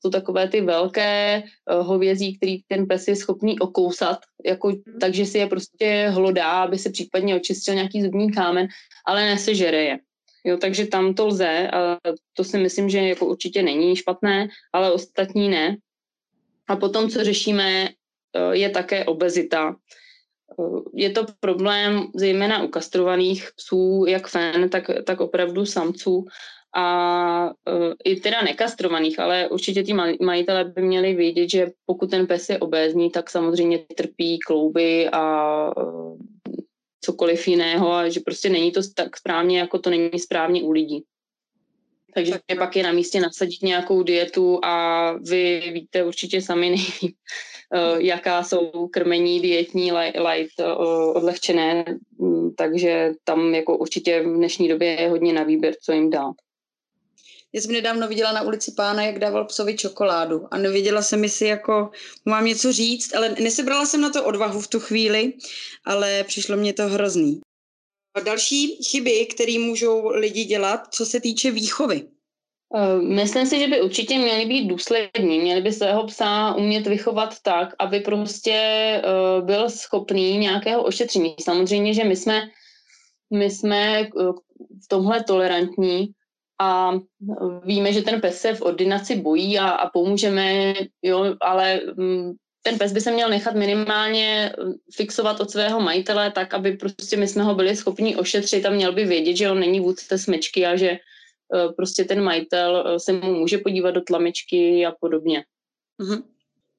jsou 0.00 0.10
takové 0.10 0.48
ty 0.48 0.60
velké 0.60 1.42
eh, 1.42 1.74
hovězí, 1.74 2.36
který 2.36 2.60
ten 2.68 2.86
pes 2.86 3.08
je 3.08 3.16
schopný 3.16 3.58
okousat, 3.58 4.18
jako, 4.44 4.72
takže 5.00 5.26
si 5.26 5.38
je 5.38 5.46
prostě 5.46 6.08
hlodá, 6.10 6.62
aby 6.62 6.78
se 6.78 6.90
případně 6.90 7.36
očistil 7.36 7.74
nějaký 7.74 8.02
zubní 8.02 8.32
kámen, 8.32 8.68
ale 9.06 9.24
nesežere 9.24 9.82
je. 9.82 9.98
Jo, 10.44 10.56
takže 10.56 10.86
tam 10.86 11.14
to 11.14 11.26
lze 11.26 11.70
a 11.70 11.98
to 12.32 12.44
si 12.44 12.58
myslím, 12.58 12.88
že 12.88 12.98
jako 12.98 13.26
určitě 13.26 13.62
není 13.62 13.96
špatné, 13.96 14.48
ale 14.72 14.92
ostatní 14.92 15.48
ne. 15.48 15.76
A 16.68 16.76
potom, 16.76 17.10
co 17.10 17.24
řešíme, 17.24 17.88
je 18.52 18.70
také 18.70 19.04
obezita. 19.04 19.76
Je 20.94 21.10
to 21.10 21.26
problém 21.40 22.06
zejména 22.14 22.62
u 22.62 22.68
kastrovaných 22.68 23.48
psů, 23.56 24.04
jak 24.08 24.28
fen, 24.28 24.70
tak, 24.70 24.90
tak 25.04 25.20
opravdu 25.20 25.66
samců 25.66 26.24
a 26.76 27.46
uh, 27.46 27.92
i 28.04 28.16
teda 28.16 28.42
nekastrovaných, 28.42 29.18
ale 29.18 29.48
určitě 29.48 29.82
ti 29.82 29.94
majitelé 30.20 30.64
by 30.64 30.82
měli 30.82 31.14
vědět, 31.14 31.50
že 31.50 31.70
pokud 31.86 32.10
ten 32.10 32.26
pes 32.26 32.48
je 32.48 32.58
obézní, 32.58 33.10
tak 33.10 33.30
samozřejmě 33.30 33.78
trpí 33.78 34.38
klouby 34.38 35.08
a 35.08 35.76
uh, 35.76 36.18
cokoliv 37.00 37.48
jiného 37.48 37.92
a 37.92 38.08
že 38.08 38.20
prostě 38.20 38.48
není 38.48 38.72
to 38.72 38.80
tak 38.94 39.16
správně, 39.16 39.58
jako 39.58 39.78
to 39.78 39.90
není 39.90 40.18
správně 40.18 40.62
u 40.62 40.70
lidí. 40.70 41.04
Takže 42.14 42.32
tak. 42.46 42.58
pak 42.58 42.76
je 42.76 42.82
na 42.82 42.92
místě 42.92 43.20
nasadit 43.20 43.62
nějakou 43.62 44.02
dietu 44.02 44.64
a 44.64 45.12
vy 45.12 45.70
víte 45.74 46.04
určitě 46.04 46.42
sami 46.42 46.70
nejlíp, 46.70 47.16
Eh, 47.20 47.57
jaká 47.98 48.44
jsou 48.44 48.88
krmení 48.88 49.40
dietní 49.40 49.92
light 49.92 50.60
eh, 50.60 50.72
odlehčené, 51.14 51.84
mm, 52.18 52.54
takže 52.54 53.12
tam 53.24 53.54
jako 53.54 53.78
určitě 53.78 54.22
v 54.22 54.36
dnešní 54.36 54.68
době 54.68 55.00
je 55.00 55.08
hodně 55.08 55.32
na 55.32 55.42
výběr, 55.42 55.74
co 55.82 55.92
jim 55.92 56.10
dát. 56.10 56.34
Já 57.52 57.60
jsem 57.60 57.72
nedávno 57.72 58.08
viděla 58.08 58.32
na 58.32 58.42
ulici 58.42 58.72
pána, 58.76 59.02
jak 59.02 59.18
dával 59.18 59.44
psovi 59.44 59.76
čokoládu 59.76 60.46
a 60.50 60.58
nevěděla 60.58 61.02
jsem, 61.02 61.28
si 61.28 61.46
jako 61.46 61.90
mám 62.24 62.44
něco 62.44 62.72
říct, 62.72 63.14
ale 63.14 63.36
nesebrala 63.40 63.86
jsem 63.86 64.00
na 64.00 64.10
to 64.10 64.24
odvahu 64.24 64.60
v 64.60 64.68
tu 64.68 64.80
chvíli, 64.80 65.32
ale 65.84 66.24
přišlo 66.24 66.56
mě 66.56 66.72
to 66.72 66.88
hrozný. 66.88 67.40
A 68.14 68.20
další 68.20 68.76
chyby, 68.82 69.26
které 69.26 69.58
můžou 69.58 70.08
lidi 70.08 70.44
dělat, 70.44 70.80
co 70.90 71.06
se 71.06 71.20
týče 71.20 71.50
výchovy. 71.50 72.08
Eh, 72.74 72.98
myslím 73.02 73.46
si, 73.46 73.58
že 73.58 73.68
by 73.68 73.80
určitě 73.82 74.18
měli 74.18 74.46
být 74.46 74.68
důslední, 74.68 75.40
měli 75.40 75.60
by 75.60 75.72
svého 75.72 76.06
psa 76.06 76.54
umět 76.54 76.86
vychovat 76.86 77.34
tak, 77.42 77.74
aby 77.78 78.00
prostě 78.00 78.58
uh, 79.04 79.46
byl 79.46 79.70
schopný 79.70 80.38
nějakého 80.38 80.82
ošetření. 80.82 81.34
Samozřejmě, 81.40 81.94
že 81.94 82.04
my 82.04 82.16
jsme, 82.16 82.42
my 83.30 83.50
jsme 83.50 84.00
eh, 84.00 84.06
v 84.84 84.88
tomhle 84.88 85.24
tolerantní 85.24 86.08
a 86.60 86.92
víme, 87.64 87.92
že 87.92 88.02
ten 88.02 88.20
pes 88.20 88.40
se 88.40 88.54
v 88.54 88.62
ordinaci 88.62 89.16
bojí 89.16 89.58
a, 89.58 89.68
a 89.68 89.90
pomůžeme, 89.90 90.74
jo, 91.02 91.36
ale 91.40 91.80
um, 91.96 92.36
ten 92.62 92.78
pes 92.78 92.92
by 92.92 93.00
se 93.00 93.10
měl 93.10 93.30
nechat 93.30 93.54
minimálně 93.54 94.52
fixovat 94.94 95.40
od 95.40 95.50
svého 95.50 95.80
majitele 95.80 96.30
tak, 96.30 96.54
aby 96.54 96.72
prostě 96.72 97.16
my 97.16 97.28
jsme 97.28 97.42
ho 97.42 97.54
byli 97.54 97.76
schopni 97.76 98.16
ošetřit 98.16 98.66
a 98.66 98.70
měl 98.70 98.92
by 98.92 99.04
vědět, 99.04 99.36
že 99.36 99.50
on 99.50 99.60
není 99.60 99.80
vůdce 99.80 100.18
smečky 100.18 100.66
a 100.66 100.76
že 100.76 100.90
Eh, 100.90 100.98
prostě 101.76 102.04
ten 102.04 102.22
majitel 102.22 102.84
eh, 102.86 103.00
se 103.00 103.12
mu 103.12 103.34
může 103.34 103.58
podívat 103.58 103.90
do 103.90 104.00
tlamičky 104.00 104.86
a 104.86 104.92
podobně. 105.00 105.44
Mm-hmm. 106.02 106.22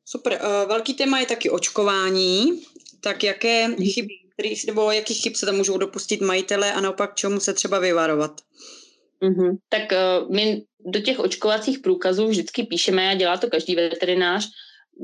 Super. 0.05 0.41
Uh, 0.43 0.69
velký 0.69 0.93
téma 0.93 1.19
je 1.19 1.25
taky 1.25 1.49
očkování. 1.49 2.61
Tak 3.01 3.23
jaké 3.23 3.67
mhm. 3.67 3.85
chyby, 3.85 4.13
který, 4.33 4.55
nebo 4.67 4.91
jakých 4.91 5.21
chyb 5.21 5.33
se 5.35 5.45
tam 5.45 5.55
můžou 5.55 5.77
dopustit 5.77 6.21
majitele 6.21 6.73
a 6.73 6.81
naopak 6.81 7.15
čemu 7.15 7.39
se 7.39 7.53
třeba 7.53 7.79
vyvarovat? 7.79 8.41
Mm-hmm. 9.21 9.57
Tak 9.69 9.81
uh, 9.91 10.35
my 10.35 10.63
do 10.85 10.99
těch 10.99 11.19
očkovacích 11.19 11.79
průkazů 11.79 12.27
vždycky 12.27 12.63
píšeme, 12.63 13.09
a 13.09 13.13
dělá 13.13 13.37
to 13.37 13.49
každý 13.49 13.75
veterinář, 13.75 14.49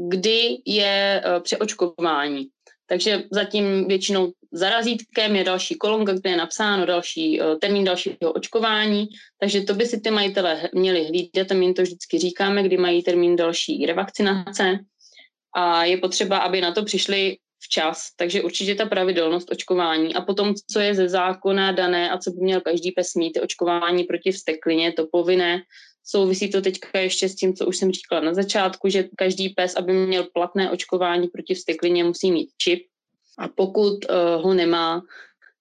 kdy 0.09 0.57
je 0.65 1.23
uh, 1.25 1.43
přeočkování. 1.43 2.47
Takže 2.87 3.23
zatím 3.31 3.87
většinou 3.87 4.31
za 4.51 4.69
razítkem 4.69 5.35
je 5.35 5.43
další 5.43 5.75
kolonka, 5.75 6.13
kde 6.13 6.29
je 6.29 6.37
napsáno 6.37 6.85
další 6.85 7.41
uh, 7.41 7.59
termín 7.59 7.83
dalšího 7.83 8.31
očkování, 8.35 9.07
takže 9.39 9.61
to 9.61 9.73
by 9.73 9.85
si 9.85 10.01
ty 10.01 10.11
majitele 10.11 10.69
měli 10.73 11.03
hlídat 11.03 11.51
a 11.51 11.53
my 11.53 11.65
jim 11.65 11.73
to 11.73 11.81
vždycky 11.81 12.19
říkáme, 12.19 12.63
kdy 12.63 12.77
mají 12.77 13.03
termín 13.03 13.35
další 13.35 13.85
revakcinace. 13.85 14.79
A 15.55 15.85
je 15.85 15.97
potřeba, 15.97 16.37
aby 16.37 16.61
na 16.61 16.71
to 16.71 16.83
přišli 16.83 17.37
včas, 17.59 18.09
takže 18.15 18.43
určitě 18.43 18.75
ta 18.75 18.85
pravidelnost 18.85 19.51
očkování 19.51 20.15
a 20.15 20.21
potom, 20.21 20.53
co 20.71 20.79
je 20.79 20.95
ze 20.95 21.09
zákona 21.09 21.71
dané 21.71 22.09
a 22.09 22.17
co 22.17 22.31
by 22.31 22.41
měl 22.41 22.61
každý 22.61 22.91
pes 22.91 23.13
mít, 23.13 23.39
očkování 23.43 24.03
proti 24.03 24.31
vsteklině, 24.31 24.91
to 24.91 25.07
povinné, 25.11 25.61
Souvisí 26.07 26.51
to 26.51 26.61
teďka 26.61 26.99
ještě 26.99 27.29
s 27.29 27.35
tím, 27.35 27.53
co 27.53 27.65
už 27.65 27.77
jsem 27.77 27.91
říkala 27.91 28.21
na 28.21 28.33
začátku, 28.33 28.89
že 28.89 29.09
každý 29.17 29.49
pes, 29.49 29.75
aby 29.75 29.93
měl 29.93 30.27
platné 30.33 30.71
očkování 30.71 31.27
proti 31.27 31.53
vsteklině, 31.53 32.03
musí 32.03 32.31
mít 32.31 32.49
čip. 32.57 32.85
A 33.37 33.47
pokud 33.47 33.93
uh, 34.05 34.43
ho 34.43 34.53
nemá, 34.53 35.01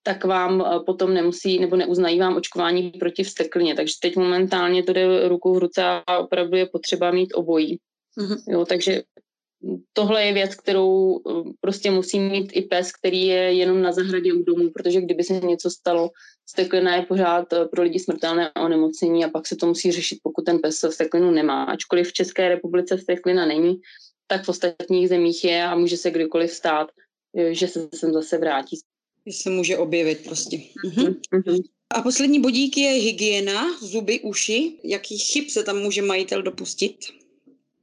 tak 0.02 0.24
vám 0.24 0.60
uh, 0.60 0.84
potom 0.84 1.14
nemusí 1.14 1.58
nebo 1.58 1.76
neuznají 1.76 2.18
vám 2.18 2.36
očkování 2.36 2.90
proti 2.90 3.24
vsteklině. 3.24 3.74
Takže 3.74 3.94
teď 4.02 4.16
momentálně 4.16 4.82
to 4.82 4.92
jde 4.92 5.28
ruku 5.28 5.54
v 5.54 5.58
ruce 5.58 5.82
a 6.06 6.18
opravdu 6.18 6.56
je 6.56 6.66
potřeba 6.66 7.10
mít 7.10 7.34
obojí. 7.34 7.78
Mm-hmm. 8.20 8.38
Jo, 8.48 8.64
takže 8.64 9.02
tohle 9.92 10.24
je 10.24 10.32
věc, 10.32 10.54
kterou 10.54 11.18
eh, 11.18 11.50
prostě 11.60 11.90
musí 11.90 12.20
mít 12.20 12.50
i 12.52 12.62
pes, 12.62 12.92
který 12.92 13.26
je 13.26 13.52
jenom 13.52 13.82
na 13.82 13.92
zahradě 13.92 14.32
u 14.32 14.42
domu, 14.42 14.70
protože 14.70 15.00
kdyby 15.00 15.24
se 15.24 15.32
něco 15.32 15.70
stalo, 15.70 16.10
steklina 16.46 16.96
je 16.96 17.02
pořád 17.02 17.52
eh, 17.52 17.64
pro 17.64 17.82
lidi 17.82 17.98
smrtelné 17.98 18.52
onemocnění 18.52 19.24
a 19.24 19.28
pak 19.28 19.46
se 19.46 19.56
to 19.56 19.66
musí 19.66 19.92
řešit, 19.92 20.18
pokud 20.22 20.44
ten 20.44 20.58
pes 20.58 20.84
steklinu 20.90 21.30
nemá. 21.30 21.64
Ačkoliv 21.64 22.08
v 22.08 22.12
České 22.12 22.48
republice 22.48 22.98
steklina 22.98 23.46
není, 23.46 23.80
tak 24.26 24.44
v 24.44 24.48
ostatních 24.48 25.08
zemích 25.08 25.44
je 25.44 25.64
a 25.64 25.74
může 25.74 25.96
se 25.96 26.10
kdykoliv 26.10 26.50
stát, 26.50 26.88
eh, 27.38 27.54
že 27.54 27.68
se 27.68 27.88
sem 27.94 28.12
zase 28.12 28.38
vrátí. 28.38 28.78
Se 29.30 29.50
může 29.50 29.78
objevit 29.78 30.24
prostě. 30.24 30.58
Mhm. 30.84 31.14
Mhm. 31.32 31.58
A 31.94 32.02
poslední 32.02 32.40
bodík 32.40 32.76
je 32.76 32.90
hygiena, 32.90 33.78
zuby, 33.80 34.20
uši. 34.20 34.80
Jakých 34.84 35.24
chyb 35.32 35.44
se 35.48 35.62
tam 35.62 35.78
může 35.78 36.02
majitel 36.02 36.42
dopustit? 36.42 36.96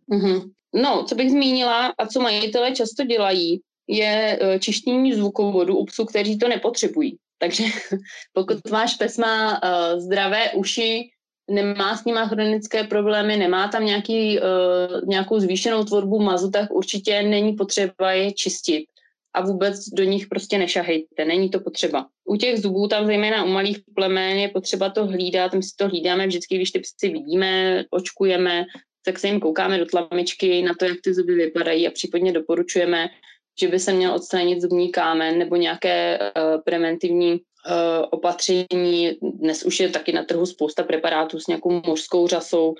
Mhm. 0.07 0.51
No, 0.76 1.03
co 1.03 1.15
bych 1.15 1.32
zmínila 1.32 1.93
a 1.97 2.07
co 2.07 2.22
majitelé 2.22 2.72
často 2.72 3.03
dělají, 3.03 3.61
je 3.88 4.39
e, 4.41 4.59
čištění 4.59 5.13
zvukovodu 5.13 5.78
u 5.78 5.86
psů, 5.86 6.05
kteří 6.05 6.38
to 6.38 6.47
nepotřebují. 6.47 7.17
Takže 7.41 7.63
pokud 8.34 8.69
váš 8.69 8.95
pes 8.95 9.17
má 9.17 9.63
uh, 9.63 9.99
zdravé 9.99 10.51
uši, 10.51 11.09
nemá 11.49 11.97
s 11.97 12.05
nima 12.05 12.28
chronické 12.28 12.84
problémy, 12.84 13.38
nemá 13.38 13.67
tam 13.67 13.86
nějaký, 13.86 14.39
uh, 14.39 15.01
nějakou 15.07 15.39
zvýšenou 15.39 15.84
tvorbu 15.84 16.19
mazu, 16.19 16.51
tak 16.51 16.72
určitě 16.72 17.24
není 17.24 17.53
potřeba 17.53 18.11
je 18.11 18.32
čistit. 18.32 18.86
a 19.34 19.41
vůbec 19.41 19.89
do 19.89 20.03
nich 20.03 20.28
prostě 20.28 20.57
nešahejte, 20.57 21.26
není 21.26 21.49
to 21.49 21.59
potřeba. 21.59 22.07
U 22.26 22.36
těch 22.36 22.59
zubů, 22.61 22.88
tam 22.88 23.05
zejména 23.05 23.43
u 23.43 23.47
malých 23.47 23.80
plemen, 23.95 24.38
je 24.38 24.49
potřeba 24.49 24.89
to 24.89 25.05
hlídat, 25.05 25.53
my 25.53 25.63
si 25.63 25.76
to 25.76 25.88
hlídáme 25.88 26.28
vždycky, 26.28 26.55
když 26.55 26.72
ty 26.72 26.80
psy 26.80 27.09
vidíme, 27.09 27.84
očkujeme, 27.89 28.65
tak 29.06 29.20
se 29.20 29.28
jim 29.28 29.39
koukáme 29.39 29.78
do 29.78 29.86
tlamičky 29.86 30.62
na 30.62 30.74
to, 30.80 30.86
jak 30.86 30.97
ty 31.04 31.14
zuby 31.14 31.36
vypadají 31.36 31.88
a 31.88 31.91
případně 31.91 32.32
doporučujeme, 32.32 33.10
že 33.60 33.68
by 33.68 33.80
se 33.80 33.93
měl 33.93 34.14
odstranit 34.14 34.62
zubní 34.62 34.91
kámen 34.91 35.38
nebo 35.38 35.56
nějaké 35.56 36.20
uh, 36.20 36.62
preventivní 36.62 37.34
uh, 37.34 37.39
opatření. 38.12 39.18
Dnes 39.22 39.64
už 39.64 39.80
je 39.80 39.89
taky 39.89 40.12
na 40.12 40.24
trhu 40.24 40.45
spousta 40.45 40.84
preparátů 40.84 41.39
s 41.39 41.47
nějakou 41.47 41.82
mořskou 41.88 42.28
řasou, 42.28 42.76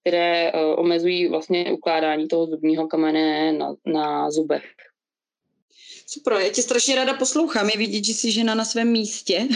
které 0.00 0.52
uh, 0.52 0.80
omezují 0.80 1.28
vlastně 1.28 1.72
ukládání 1.72 2.28
toho 2.28 2.46
zubního 2.46 2.88
kamene 2.88 3.52
na, 3.52 3.74
na 3.86 4.30
zubech. 4.30 4.64
Super, 6.12 6.32
já 6.32 6.48
tě 6.48 6.62
strašně 6.62 6.94
ráda 6.94 7.14
poslouchám. 7.14 7.68
Je 7.68 7.78
vidět, 7.78 8.04
že 8.04 8.14
jsi 8.14 8.30
žena 8.32 8.54
na 8.54 8.64
svém 8.64 8.88
místě. 8.88 9.48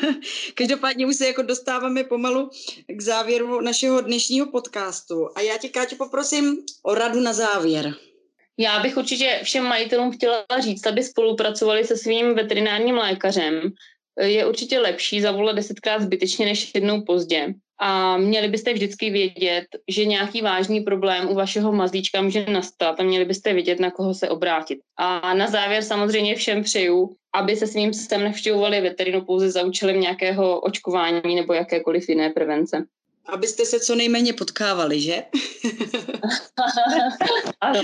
Každopádně 0.54 1.06
už 1.06 1.16
se 1.16 1.26
jako 1.26 1.42
dostáváme 1.42 2.04
pomalu 2.04 2.50
k 2.86 3.00
závěru 3.00 3.60
našeho 3.60 4.00
dnešního 4.00 4.46
podcastu. 4.46 5.28
A 5.34 5.40
já 5.40 5.58
tě, 5.58 5.68
Káťo, 5.68 5.96
poprosím 5.96 6.58
o 6.82 6.94
radu 6.94 7.20
na 7.20 7.32
závěr. 7.32 7.94
Já 8.58 8.80
bych 8.80 8.96
určitě 8.96 9.40
všem 9.42 9.64
majitelům 9.64 10.12
chtěla 10.12 10.44
říct, 10.60 10.86
aby 10.86 11.04
spolupracovali 11.04 11.84
se 11.84 11.96
svým 11.96 12.34
veterinárním 12.34 12.96
lékařem. 12.96 13.72
Je 14.20 14.46
určitě 14.46 14.78
lepší 14.78 15.20
zavolat 15.20 15.56
desetkrát 15.56 16.02
zbytečně 16.02 16.46
než 16.46 16.70
jednou 16.74 17.02
pozdě. 17.02 17.54
A 17.84 18.16
měli 18.16 18.48
byste 18.48 18.72
vždycky 18.72 19.10
vědět, 19.10 19.64
že 19.88 20.04
nějaký 20.04 20.42
vážný 20.42 20.80
problém 20.80 21.30
u 21.30 21.34
vašeho 21.34 21.72
mazlíčka 21.72 22.22
může 22.22 22.46
nastat 22.46 23.00
a 23.00 23.02
měli 23.02 23.24
byste 23.24 23.52
vědět, 23.54 23.80
na 23.80 23.90
koho 23.90 24.14
se 24.14 24.28
obrátit. 24.28 24.78
A 24.96 25.34
na 25.34 25.46
závěr 25.46 25.82
samozřejmě 25.82 26.34
všem 26.34 26.62
přeju, 26.62 27.16
aby 27.34 27.56
se 27.56 27.66
svým 27.66 27.90
psem 27.90 28.24
navštěvovali 28.24 28.80
veterinu 28.80 29.24
pouze 29.24 29.50
za 29.50 29.62
účelem 29.62 30.00
nějakého 30.00 30.60
očkování 30.60 31.34
nebo 31.34 31.52
jakékoliv 31.52 32.08
jiné 32.08 32.30
prevence. 32.30 32.84
Abyste 33.26 33.64
se 33.64 33.80
co 33.80 33.94
nejméně 33.94 34.32
potkávali, 34.32 35.00
že? 35.00 35.22
ano. 37.60 37.80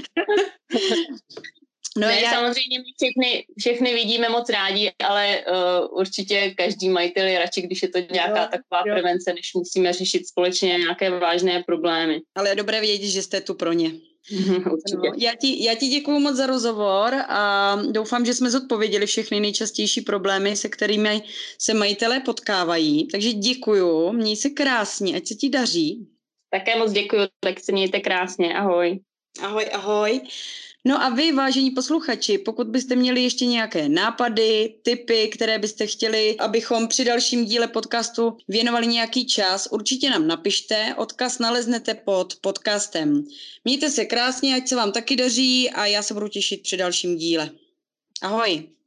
No 1.97 2.07
ne, 2.07 2.21
já... 2.21 2.31
samozřejmě 2.31 2.79
my 2.79 2.85
všechny, 2.97 3.45
všechny 3.59 3.95
vidíme 3.95 4.29
moc 4.29 4.49
rádi, 4.49 4.93
ale 5.05 5.39
uh, 5.39 5.99
určitě 5.99 6.55
každý 6.57 6.89
majitel 6.89 7.27
je 7.27 7.39
radši, 7.39 7.63
když 7.63 7.83
je 7.83 7.89
to 7.89 7.99
nějaká 8.13 8.43
jo, 8.43 8.49
taková 8.51 8.83
jo. 8.87 8.95
prevence, 8.95 9.33
než 9.33 9.55
musíme 9.55 9.93
řešit 9.93 10.29
společně 10.29 10.69
nějaké 10.69 11.11
vážné 11.11 11.63
problémy. 11.67 12.21
Ale 12.35 12.49
je 12.49 12.55
dobré 12.55 12.81
vědět, 12.81 13.07
že 13.07 13.23
jste 13.23 13.41
tu 13.41 13.55
pro 13.55 13.73
ně. 13.73 13.91
No, 14.95 15.13
já, 15.17 15.35
ti, 15.35 15.65
já 15.65 15.75
ti 15.75 15.87
děkuji 15.87 16.19
moc 16.21 16.37
za 16.37 16.47
rozhovor 16.47 17.15
a 17.29 17.75
doufám, 17.91 18.27
že 18.27 18.35
jsme 18.35 18.51
zodpověděli 18.51 19.07
všechny 19.07 19.41
nejčastější 19.41 20.01
problémy, 20.01 20.57
se 20.57 20.69
kterými 20.69 21.23
se 21.61 21.75
majitelé 21.75 22.21
potkávají. 22.21 23.09
Takže 23.09 23.33
děkuji, 23.33 24.13
měj 24.13 24.37
se 24.37 24.51
krásně, 24.51 25.17
ať 25.17 25.27
se 25.27 25.35
ti 25.35 25.49
daří. 25.49 26.09
Také 26.51 26.79
moc 26.79 26.93
děkuji, 26.93 27.21
tak 27.41 27.61
se 27.61 27.73
mějte 27.73 28.01
krásně, 28.01 28.55
ahoj. 28.55 29.01
Ahoj, 29.43 29.67
ahoj. 29.73 30.21
No 30.85 31.03
a 31.03 31.09
vy, 31.09 31.33
vážení 31.33 31.71
posluchači, 31.71 32.39
pokud 32.39 32.67
byste 32.67 32.97
měli 32.97 33.23
ještě 33.23 33.47
nějaké 33.47 33.89
nápady, 33.89 34.75
tipy, 34.83 35.29
které 35.29 35.59
byste 35.59 35.87
chtěli, 35.87 36.37
abychom 36.39 36.89
při 36.89 37.05
dalším 37.05 37.45
díle 37.45 37.69
podcastu 37.69 38.37
věnovali 38.49 38.87
nějaký 38.87 39.27
čas, 39.27 39.69
určitě 39.71 40.11
nám 40.11 40.27
napište, 40.27 40.95
odkaz 40.97 41.39
naleznete 41.39 41.95
pod 41.95 42.37
podcastem. 42.41 43.25
Mějte 43.65 43.91
se 43.91 44.05
krásně, 44.05 44.57
ať 44.57 44.69
se 44.69 44.77
vám 44.77 44.93
taky 44.93 45.17
daří 45.17 45.71
a 45.71 45.87
já 45.87 46.03
se 46.03 46.15
budu 46.15 46.29
těšit 46.29 46.63
při 46.63 46.77
dalším 46.77 47.17
díle. 47.17 47.51
Ahoj. 48.23 48.78